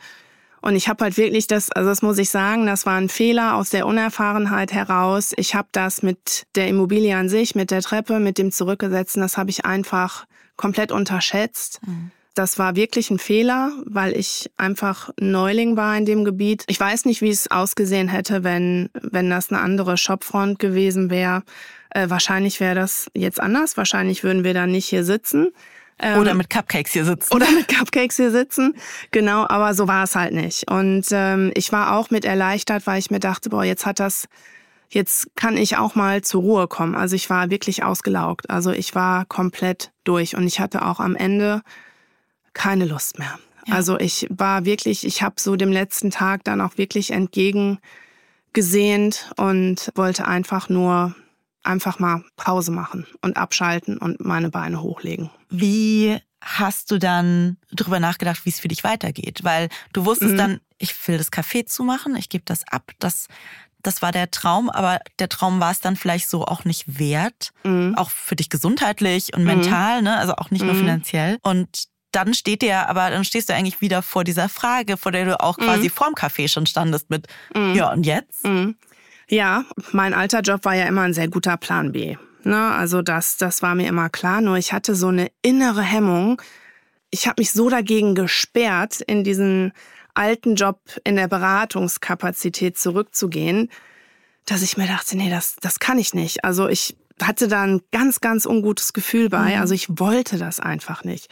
[0.62, 3.56] und ich habe halt wirklich das, also das muss ich sagen, das war ein Fehler
[3.56, 5.32] aus der Unerfahrenheit heraus.
[5.36, 9.36] Ich habe das mit der Immobilie an sich, mit der Treppe, mit dem Zurückgesetzten, das
[9.36, 10.24] habe ich einfach
[10.56, 11.80] komplett unterschätzt.
[11.84, 12.12] Mhm.
[12.34, 16.64] Das war wirklich ein Fehler, weil ich einfach Neuling war in dem Gebiet.
[16.66, 21.42] Ich weiß nicht, wie es ausgesehen hätte, wenn, wenn das eine andere Shopfront gewesen wäre.
[21.90, 23.76] Äh, wahrscheinlich wäre das jetzt anders.
[23.76, 25.52] Wahrscheinlich würden wir dann nicht hier sitzen.
[26.02, 27.32] Ähm, oder mit Cupcakes hier sitzen.
[27.32, 28.74] Oder mit Cupcakes hier sitzen.
[29.12, 30.70] Genau, aber so war es halt nicht.
[30.70, 34.26] Und ähm, ich war auch mit erleichtert, weil ich mir dachte, boah, jetzt hat das,
[34.90, 36.96] jetzt kann ich auch mal zur Ruhe kommen.
[36.96, 38.50] Also ich war wirklich ausgelaugt.
[38.50, 41.62] Also ich war komplett durch und ich hatte auch am Ende
[42.52, 43.38] keine Lust mehr.
[43.66, 43.76] Ja.
[43.76, 49.92] Also ich war wirklich, ich habe so dem letzten Tag dann auch wirklich entgegengesehnt und
[49.94, 51.14] wollte einfach nur
[51.62, 55.30] einfach mal Pause machen und abschalten und meine Beine hochlegen.
[55.52, 59.44] Wie hast du dann drüber nachgedacht, wie es für dich weitergeht?
[59.44, 60.38] Weil du wusstest mhm.
[60.38, 63.28] dann, ich will das Café zumachen, ich gebe das ab, das,
[63.82, 67.52] das war der Traum, aber der Traum war es dann vielleicht so auch nicht wert,
[67.64, 67.94] mhm.
[67.96, 69.46] auch für dich gesundheitlich und mhm.
[69.46, 70.16] mental, ne?
[70.16, 70.80] also auch nicht nur mhm.
[70.80, 71.38] finanziell.
[71.42, 75.24] Und dann steht dir aber, dann stehst du eigentlich wieder vor dieser Frage, vor der
[75.24, 75.90] du auch quasi mhm.
[75.90, 78.44] vorm Café schon standest mit, ja und jetzt?
[79.28, 82.16] Ja, mein alter Job war ja immer ein sehr guter Plan B.
[82.46, 82.72] Ne?
[82.72, 84.40] Also das, das war mir immer klar.
[84.40, 86.40] Nur ich hatte so eine innere Hemmung.
[87.10, 89.72] Ich habe mich so dagegen gesperrt, in diesen
[90.14, 93.70] alten Job in der Beratungskapazität zurückzugehen,
[94.44, 96.44] dass ich mir dachte, nee, das, das kann ich nicht.
[96.44, 99.54] Also ich hatte da ein ganz, ganz ungutes Gefühl bei.
[99.54, 99.60] Mhm.
[99.60, 101.28] Also ich wollte das einfach nicht.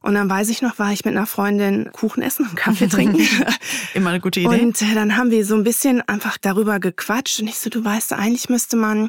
[0.00, 3.26] Und dann weiß ich noch, war ich mit einer Freundin Kuchen essen und Kaffee trinken.
[3.94, 4.48] Immer eine gute Idee.
[4.48, 7.40] Und äh, dann haben wir so ein bisschen einfach darüber gequatscht.
[7.40, 9.08] Und ich so, du weißt, eigentlich müsste man,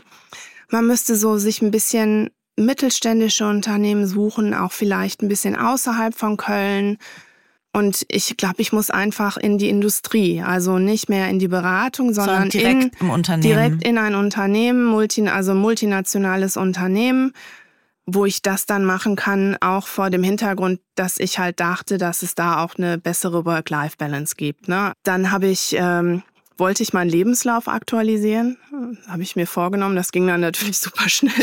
[0.70, 6.38] man müsste so sich ein bisschen mittelständische Unternehmen suchen, auch vielleicht ein bisschen außerhalb von
[6.38, 6.98] Köln.
[7.74, 12.14] Und ich glaube, ich muss einfach in die Industrie, also nicht mehr in die Beratung,
[12.14, 13.42] sondern, Sondern direkt in, im Unternehmen.
[13.42, 17.34] direkt in ein Unternehmen, multi, also multinationales Unternehmen,
[18.06, 22.22] wo ich das dann machen kann, auch vor dem Hintergrund, dass ich halt dachte, dass
[22.22, 24.70] es da auch eine bessere Work-Life-Balance gibt.
[24.70, 24.94] Ne?
[25.04, 26.24] Dann habe ich ähm,
[26.58, 28.58] wollte ich meinen Lebenslauf aktualisieren.
[29.08, 29.96] Habe ich mir vorgenommen.
[29.96, 31.34] Das ging dann natürlich super schnell.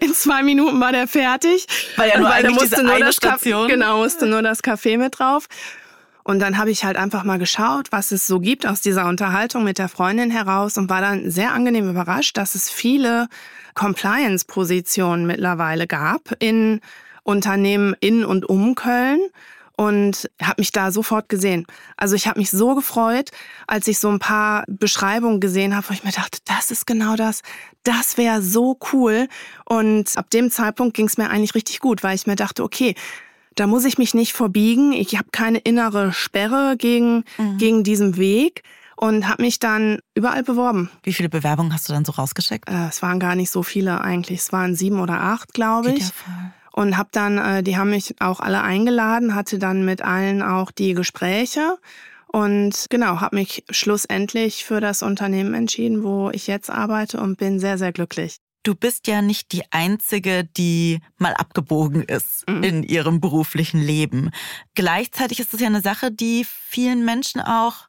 [0.00, 1.66] In zwei Minuten war der fertig.
[1.96, 3.68] Weil ja nur Weil musste nur eine das Kaffee- Station.
[3.68, 5.46] Genau, musste nur das Kaffee mit drauf.
[6.24, 9.62] Und dann habe ich halt einfach mal geschaut, was es so gibt aus dieser Unterhaltung
[9.62, 13.28] mit der Freundin heraus und war dann sehr angenehm überrascht, dass es viele
[13.74, 16.80] Compliance-Positionen mittlerweile gab in
[17.22, 19.20] Unternehmen in und um Köln
[19.76, 21.66] und habe mich da sofort gesehen.
[21.96, 23.30] Also ich habe mich so gefreut,
[23.66, 27.14] als ich so ein paar Beschreibungen gesehen habe, wo ich mir dachte, das ist genau
[27.14, 27.42] das,
[27.82, 29.28] das wäre so cool.
[29.66, 32.94] Und ab dem Zeitpunkt ging es mir eigentlich richtig gut, weil ich mir dachte, okay,
[33.54, 34.92] da muss ich mich nicht verbiegen.
[34.92, 37.24] Ich habe keine innere Sperre gegen,
[37.58, 38.62] gegen diesen Weg
[38.96, 40.90] und habe mich dann überall beworben.
[41.02, 42.68] Wie viele Bewerbungen hast du dann so rausgeschickt?
[42.68, 44.40] Äh, es waren gar nicht so viele eigentlich.
[44.40, 46.04] Es waren sieben oder acht, glaube Geht ich.
[46.04, 46.52] ja voll.
[46.78, 50.70] Und habe dann, äh, die haben mich auch alle eingeladen, hatte dann mit allen auch
[50.70, 51.78] die Gespräche
[52.26, 57.58] und genau, habe mich schlussendlich für das Unternehmen entschieden, wo ich jetzt arbeite und bin
[57.58, 58.36] sehr, sehr glücklich.
[58.62, 62.62] Du bist ja nicht die Einzige, die mal abgebogen ist Mhm.
[62.62, 64.30] in ihrem beruflichen Leben.
[64.74, 67.88] Gleichzeitig ist es ja eine Sache, die vielen Menschen auch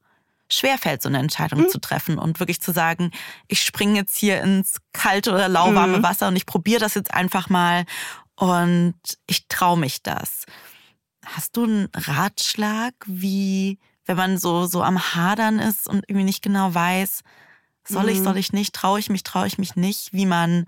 [0.49, 1.67] schwerfällt, so eine Entscheidung Mhm.
[1.69, 3.11] zu treffen und wirklich zu sagen,
[3.49, 6.03] ich springe jetzt hier ins kalte oder lauwarme Mhm.
[6.03, 7.83] Wasser und ich probiere das jetzt einfach mal
[8.37, 10.45] und ich traue mich das.
[11.25, 16.43] Hast du einen Ratschlag, wie, wenn man so, so am Hadern ist und irgendwie nicht
[16.43, 17.23] genau weiß,
[17.85, 18.23] soll ich, Mhm.
[18.23, 20.67] soll ich nicht, traue ich mich, traue ich mich nicht, wie man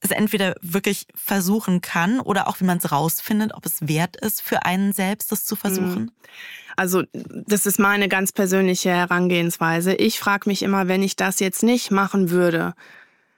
[0.00, 4.42] es entweder wirklich versuchen kann oder auch wie man es rausfindet, ob es wert ist
[4.42, 6.10] für einen selbst, das zu versuchen?
[6.76, 9.94] Also das ist meine ganz persönliche Herangehensweise.
[9.94, 12.74] Ich frage mich immer, wenn ich das jetzt nicht machen würde,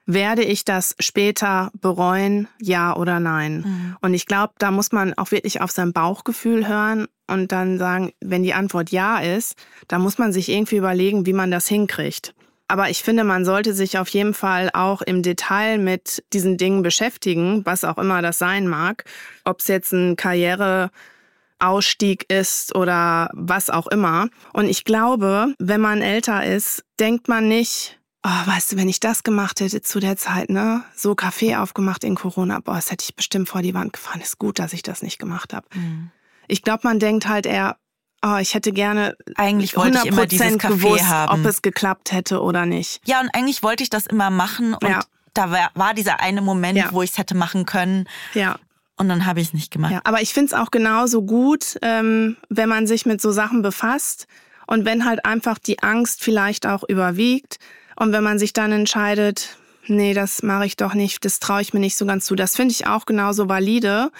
[0.06, 3.64] werde ich das später bereuen, ja oder nein?
[3.66, 3.96] Mhm.
[4.00, 8.12] Und ich glaube, da muss man auch wirklich auf sein Bauchgefühl hören und dann sagen,
[8.20, 9.56] wenn die Antwort ja ist,
[9.88, 12.34] dann muss man sich irgendwie überlegen, wie man das hinkriegt.
[12.68, 16.82] Aber ich finde, man sollte sich auf jeden Fall auch im Detail mit diesen Dingen
[16.82, 19.04] beschäftigen, was auch immer das sein mag.
[19.44, 24.30] Ob es jetzt ein Karriereausstieg ist oder was auch immer.
[24.52, 28.98] Und ich glaube, wenn man älter ist, denkt man nicht, oh, weißt du, wenn ich
[28.98, 33.04] das gemacht hätte zu der Zeit, ne, so Kaffee aufgemacht in Corona, boah, das hätte
[33.08, 34.20] ich bestimmt vor die Wand gefahren.
[34.20, 35.66] Ist gut, dass ich das nicht gemacht habe.
[35.74, 36.10] Mhm.
[36.48, 37.76] Ich glaube, man denkt halt eher,
[38.24, 41.40] oh, ich hätte gerne Eigentlich wollte ich immer dieses 100% Kaffee gewusst, haben.
[41.40, 43.00] ob es geklappt hätte oder nicht.
[43.06, 45.00] Ja, und eigentlich wollte ich das immer machen und Ja.
[45.34, 46.88] da war, war dieser eine Moment, Ja.
[46.92, 48.56] wo ich es hätte machen können Ja,
[48.96, 49.92] und dann habe ich es nicht gemacht.
[49.92, 50.00] ja.
[50.04, 54.26] Aber ich finde es auch genauso gut, ähm, wenn man sich mit so Sachen befasst
[54.66, 57.58] und wenn halt einfach die Angst vielleicht auch überwiegt
[57.96, 61.74] und wenn man sich dann entscheidet, nee, das mache ich doch nicht, das traue ich
[61.74, 62.34] mir nicht so ganz zu.
[62.34, 64.10] Das finde ich auch genauso valide,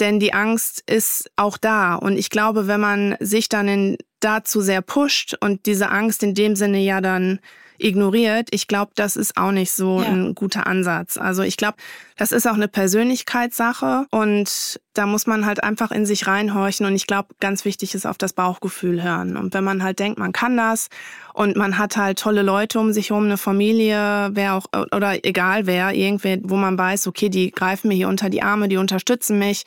[0.00, 1.94] denn die Angst ist auch da.
[1.94, 6.34] Und ich glaube, wenn man sich dann in, dazu sehr pusht und diese Angst in
[6.34, 7.40] dem Sinne ja dann
[7.78, 10.08] ignoriert, ich glaube, das ist auch nicht so Ja.
[10.08, 11.16] ein guter Ansatz.
[11.16, 11.76] Also ich glaube,
[12.16, 16.94] das ist auch eine Persönlichkeitssache und da muss man halt einfach in sich reinhorchen und
[16.94, 19.36] ich glaube, ganz wichtig ist auf das Bauchgefühl hören.
[19.36, 20.88] Und wenn man halt denkt, man kann das
[21.34, 25.66] und man hat halt tolle Leute um sich herum, eine Familie, wer auch, oder egal
[25.66, 29.38] wer, irgendwer, wo man weiß, okay, die greifen mir hier unter die Arme, die unterstützen
[29.38, 29.64] mich,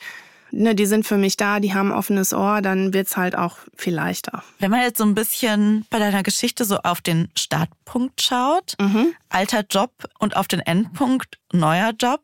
[0.52, 3.94] ne, die sind für mich da, die haben offenes Ohr, dann wird's halt auch viel
[3.94, 4.42] leichter.
[4.58, 9.14] Wenn man jetzt so ein bisschen bei deiner Geschichte so auf den Startpunkt schaut, Mhm.
[9.28, 12.20] alter Job und auf den Endpunkt neuer Job.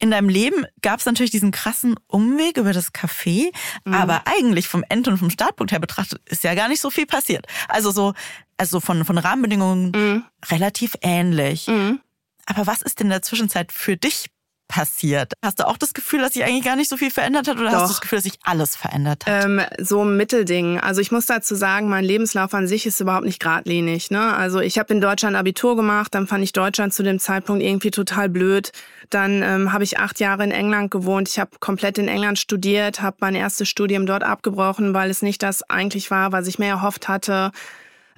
[0.00, 3.50] In deinem Leben gab es natürlich diesen krassen Umweg über das Café,
[3.84, 3.94] Mhm.
[3.94, 7.06] aber eigentlich vom End- und vom Startpunkt her betrachtet ist ja gar nicht so viel
[7.06, 7.46] passiert.
[7.68, 8.14] Also so,
[8.56, 10.24] also von, von Rahmenbedingungen Mhm.
[10.50, 11.66] relativ ähnlich.
[11.66, 12.00] Mhm.
[12.46, 14.26] Aber was ist denn in der Zwischenzeit für dich
[14.68, 15.32] passiert?
[15.42, 17.70] Hast du auch das Gefühl, dass sich eigentlich gar nicht so viel verändert hat oder
[17.70, 17.82] hast Doch.
[17.82, 19.44] du das Gefühl, dass sich alles verändert hat?
[19.44, 20.78] Ähm, so ein Mittelding.
[20.78, 24.10] Also ich muss dazu sagen, mein Lebenslauf an sich ist überhaupt nicht geradlinig.
[24.10, 24.34] Ne?
[24.34, 27.90] Also ich habe in Deutschland Abitur gemacht, dann fand ich Deutschland zu dem Zeitpunkt irgendwie
[27.90, 28.70] total blöd.
[29.10, 31.28] Dann ähm, habe ich acht Jahre in England gewohnt.
[31.28, 35.42] Ich habe komplett in England studiert, habe mein erstes Studium dort abgebrochen, weil es nicht
[35.42, 37.52] das eigentlich war, was ich mir erhofft hatte.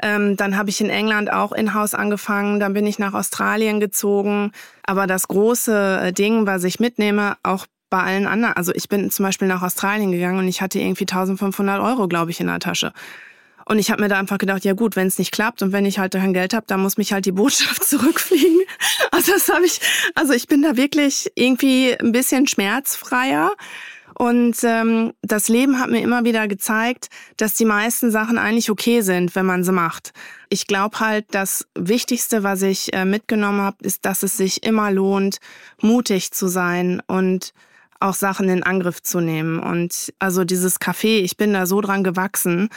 [0.03, 4.53] Ähm, dann habe ich in England auch in-house angefangen, dann bin ich nach Australien gezogen.
[4.85, 9.11] Aber das große äh, Ding, was ich mitnehme, auch bei allen anderen, also ich bin
[9.11, 12.61] zum Beispiel nach Australien gegangen und ich hatte irgendwie 1500 Euro, glaube ich, in der
[12.61, 12.93] Tasche.
[13.67, 15.87] Und ich habe mir da einfach gedacht, ja gut, wenn es nicht klappt und wenn
[15.87, 18.63] ich halt kein Geld habe, dann muss mich halt die Botschaft zurückfliegen.
[19.13, 19.81] Also das habe ich,
[20.15, 23.53] also ich bin da wirklich irgendwie ein bisschen schmerzfreier.
[24.21, 27.09] Und ähm, das Leben hat mir immer wieder gezeigt,
[27.39, 30.13] dass die meisten Sachen eigentlich okay sind, wenn man sie macht.
[30.51, 34.91] Ich glaube halt, das Wichtigste, was ich äh, mitgenommen habe, ist, dass es sich immer
[34.91, 35.39] lohnt,
[35.81, 37.55] mutig zu sein und
[37.99, 39.59] auch Sachen in Angriff zu nehmen.
[39.59, 42.69] Und also dieses Café, ich bin da so dran gewachsen.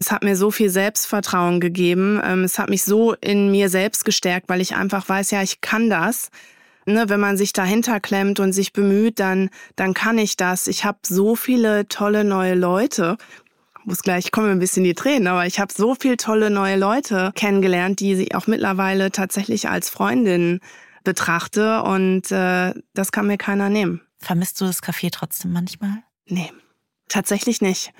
[0.00, 2.20] Es hat mir so viel Selbstvertrauen gegeben.
[2.24, 5.60] Ähm, Es hat mich so in mir selbst gestärkt, weil ich einfach weiß, ja, ich
[5.60, 6.30] kann das.
[6.88, 10.66] Ne, wenn man sich dahinter klemmt und sich bemüht, dann, dann kann ich das.
[10.66, 13.18] Ich habe so viele tolle neue Leute.
[13.80, 16.76] Ich muss gleich kommen ein bisschen die Tränen, aber ich habe so viele tolle neue
[16.76, 20.60] Leute kennengelernt, die ich auch mittlerweile tatsächlich als Freundin
[21.04, 24.00] betrachte und äh, das kann mir keiner nehmen.
[24.16, 26.02] Vermisst du das Café trotzdem manchmal?
[26.24, 26.50] Nee,
[27.08, 27.92] tatsächlich nicht.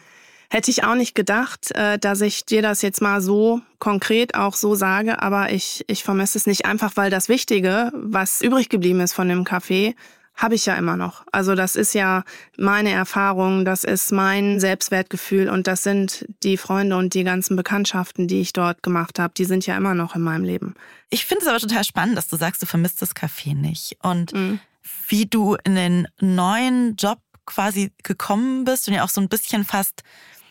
[0.51, 4.55] Hätte ich auch nicht gedacht, äh, dass ich dir das jetzt mal so konkret auch
[4.55, 9.01] so sage, aber ich, ich vermisse es nicht einfach, weil das Wichtige, was übrig geblieben
[9.01, 9.95] ist von dem Café,
[10.35, 11.25] habe ich ja immer noch.
[11.33, 12.23] Also das ist ja
[12.57, 18.29] meine Erfahrung, das ist mein Selbstwertgefühl und das sind die Freunde und die ganzen Bekanntschaften,
[18.29, 20.75] die ich dort gemacht habe, die sind ja immer noch in meinem Leben.
[21.11, 23.97] Ich finde es aber total spannend, dass du sagst, du vermisst das Café nicht.
[24.03, 24.61] Und Mhm.
[25.09, 29.65] wie du in den neuen Job quasi gekommen bist und ja auch so ein bisschen
[29.65, 30.03] fast,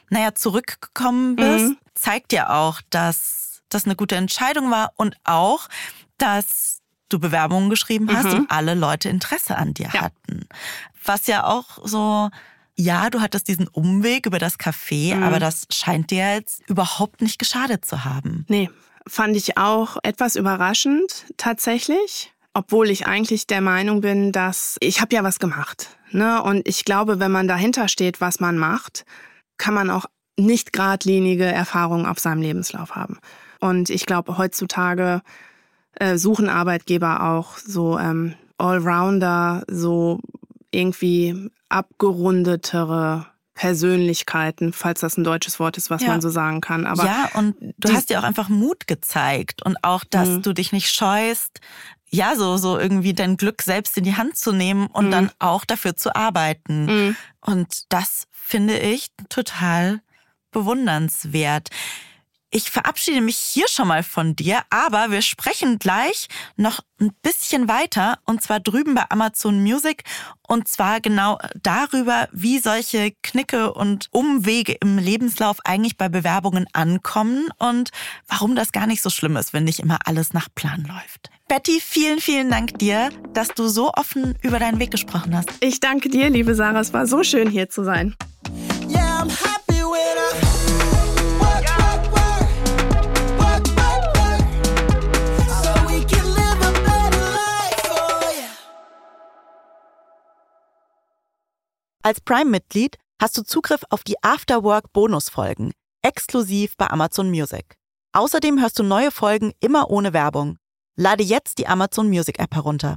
[0.10, 1.78] naja, zurückgekommen bist, Mhm.
[1.95, 5.68] zeigt ja auch, dass das eine gute Entscheidung war und auch,
[6.18, 6.80] dass
[7.10, 8.39] du Bewerbungen geschrieben hast Mhm.
[8.41, 10.01] und alle Leute Interesse an dir Ja.
[10.01, 10.47] hatten.
[11.03, 12.30] Was ja auch so,
[12.76, 15.24] ja, du hattest diesen Umweg über das Café, Mhm.
[15.24, 18.45] aber das scheint dir jetzt überhaupt nicht geschadet zu haben.
[18.49, 18.70] Nee,
[19.08, 25.16] fand ich auch etwas überraschend tatsächlich, obwohl ich eigentlich der Meinung bin, dass ich habe
[25.16, 25.89] ja was gemacht.
[26.12, 26.41] Ne?
[26.43, 29.05] Und ich glaube, wenn man dahinter steht, was man macht,
[29.58, 30.05] kann man auch
[30.39, 33.18] nicht geradlinige Erfahrungen auf seinem Lebenslauf haben.
[33.60, 35.22] Und ich glaube, heutzutage
[35.99, 40.20] äh, suchen Arbeitgeber auch so ähm, Allrounder, so
[40.72, 46.10] irgendwie abgerundetere Persönlichkeiten, falls das ein deutsches Wort ist, was Ja.
[46.10, 46.86] man so sagen kann.
[46.86, 50.41] Aber ja, und du hast dir auch einfach Mut gezeigt und auch, dass Mhm.
[50.43, 51.60] du dich nicht scheust,
[52.10, 55.12] ja, so, so irgendwie dein Glück selbst in die Hand zu nehmen und Mhm.
[55.12, 56.86] dann auch dafür zu arbeiten.
[56.86, 57.16] Mhm.
[57.41, 60.01] Und das finde ich total
[60.51, 61.70] bewundernswert.
[62.49, 67.67] Ich verabschiede mich hier schon mal von dir, aber wir sprechen gleich noch ein bisschen
[67.67, 70.03] weiter und zwar drüben bei Amazon Music
[70.47, 77.49] und zwar genau darüber, wie solche Knicke und Umwege im Lebenslauf eigentlich bei Bewerbungen ankommen
[77.57, 77.89] und
[78.29, 81.29] warum das gar nicht so schlimm ist, wenn nicht immer alles nach Plan läuft.
[81.49, 85.49] Betty, vielen, vielen Dank dir, dass du so offen über deinen Weg gesprochen hast.
[85.59, 86.79] Ich danke dir, liebe Sarah.
[86.79, 88.15] Es war so schön, hier zu sein.
[88.89, 89.27] Yeah,
[102.08, 107.76] Als Prime-Mitglied hast du Zugriff auf die Afterwork-Bonusfolgen, exklusiv bei Amazon Music.
[108.14, 110.55] Außerdem hörst du neue Folgen immer ohne Werbung.
[110.95, 112.95] Lade jetzt die Amazon Music App herunter.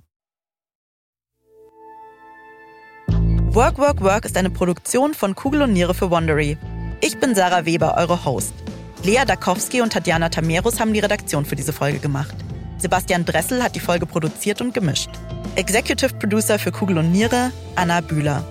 [3.52, 6.56] Work, Work, Work ist eine Produktion von Kugel und Niere für Wondery.
[7.00, 8.54] Ich bin Sarah Weber, eure Host.
[9.02, 12.36] Lea Dakowski und Tatjana Tamerus haben die Redaktion für diese Folge gemacht.
[12.78, 15.10] Sebastian Dressel hat die Folge produziert und gemischt.
[15.56, 18.44] Executive Producer für Kugel und Niere, Anna Bühler.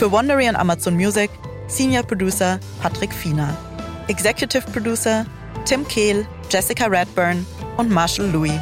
[0.00, 1.30] Für Wondery und Amazon Music,
[1.66, 3.54] Senior Producer Patrick Fiener.
[4.08, 5.26] Executive Producer
[5.66, 7.44] Tim Kehl, Jessica Radburn
[7.76, 8.58] und Marshall Louis.